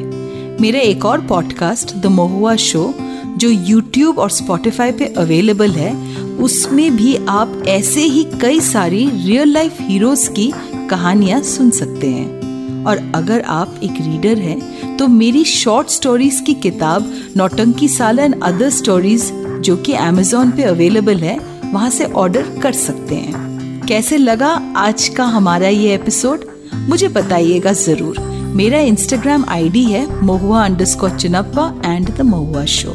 मेरा 0.60 0.80
एक 0.80 1.04
और 1.04 1.20
पॉडकास्ट 1.20 1.96
द 1.96 2.06
महुआ 2.06 2.56
शो 2.56 2.94
जो 3.36 3.50
YouTube 3.50 4.18
और 4.18 4.30
Spotify 4.30 4.92
पे 4.98 5.14
अवेलेबल 5.16 5.70
है, 5.70 6.16
उसमें 6.24 6.96
भी 6.96 7.16
आप 7.28 7.62
ऐसे 7.66 8.00
ही 8.00 8.26
कई 8.40 8.60
सारी 8.60 9.10
रियल 9.10 9.48
लाइफ 9.48 9.74
हीरोज 9.80 10.28
की 10.28 10.52
कहानियाँ 10.90 11.42
सुन 11.42 11.70
सकते 11.70 12.06
हैं। 12.06 12.40
और 12.84 13.12
अगर 13.14 13.40
आप 13.40 13.74
एक 13.82 13.92
रीडर 13.92 14.38
हैं 14.38 14.96
तो 14.96 15.08
मेरी 15.08 15.44
शॉर्ट 15.44 15.88
स्टोरीज 15.88 16.42
की 16.46 16.54
किताब 16.54 17.14
नौटंकी 17.36 17.88
साला 17.88 18.22
एंड 18.22 18.42
अदर 18.42 18.70
स्टोरीज 18.70 19.32
जो 19.60 19.76
कि 19.76 19.92
Amazon 19.92 20.56
पे 20.56 20.62
अवेलेबल 20.62 21.16
है 21.16 21.49
वहाँ 21.72 21.90
से 21.90 22.04
ऑर्डर 22.04 22.48
कर 22.62 22.72
सकते 22.72 23.14
हैं। 23.14 23.86
कैसे 23.86 24.16
लगा 24.16 24.48
आज 24.76 25.08
का 25.08 25.24
हमारा 25.24 25.68
ये 25.68 25.94
एपिसोड 25.94 26.44
मुझे 26.88 27.08
बताइएगा 27.08 27.72
ज़रूर। 27.72 28.18
मेरा 28.56 28.78
इंस्टाग्राम 28.78 29.44
आईडी 29.48 29.84
है 29.84 30.06
Mahua 30.24 30.64
under 30.64 31.16
Chinappa 31.18 31.72
and 31.84 32.10
the 32.16 32.20
Mahua 32.20 32.64
Show 32.64 32.94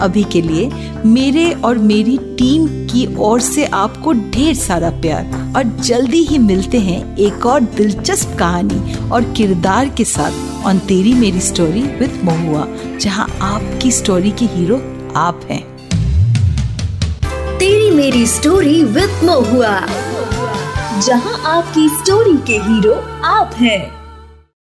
अभी 0.00 0.22
के 0.24 0.40
लिए 0.42 0.70
मेरे 1.06 1.50
और 1.64 1.78
मेरी 1.78 2.16
टीम 2.38 2.66
की 2.86 3.06
ओर 3.18 3.40
से 3.40 3.64
आपको 3.64 4.12
ढेर 4.12 4.54
सारा 4.54 4.90
प्यार 5.00 5.54
और 5.56 5.64
जल्दी 5.78 6.22
ही 6.24 6.38
मिलते 6.38 6.78
हैं 6.80 7.16
एक 7.16 7.46
और 7.46 7.60
दिलचस्प 7.60 8.36
कहानी 8.38 8.94
और 9.08 9.32
किरदार 9.32 9.88
के 9.88 10.04
साथ 10.04 10.64
ऑन 10.66 10.78
तेरी 10.78 11.14
मेरी 11.14 11.40
स्टोरी 11.40 11.82
विद 11.98 12.20
महुआ, 12.24 12.66
जहाँ 13.00 13.28
आपकी 13.42 13.90
स्टोरी 13.92 14.30
के 14.30 14.44
हीरो 14.46 14.76
आप 15.16 15.46
हैं। 15.50 15.79
मेरी 17.96 18.26
स्टोरी 18.26 18.82
विद 18.84 19.24
मोहुआ 19.24 19.78
जहाँ 21.06 21.40
आपकी 21.46 21.88
स्टोरी 21.88 22.36
के 22.46 22.58
हीरो 22.62 22.94
आप 23.24 23.54
हैं। 23.54 23.99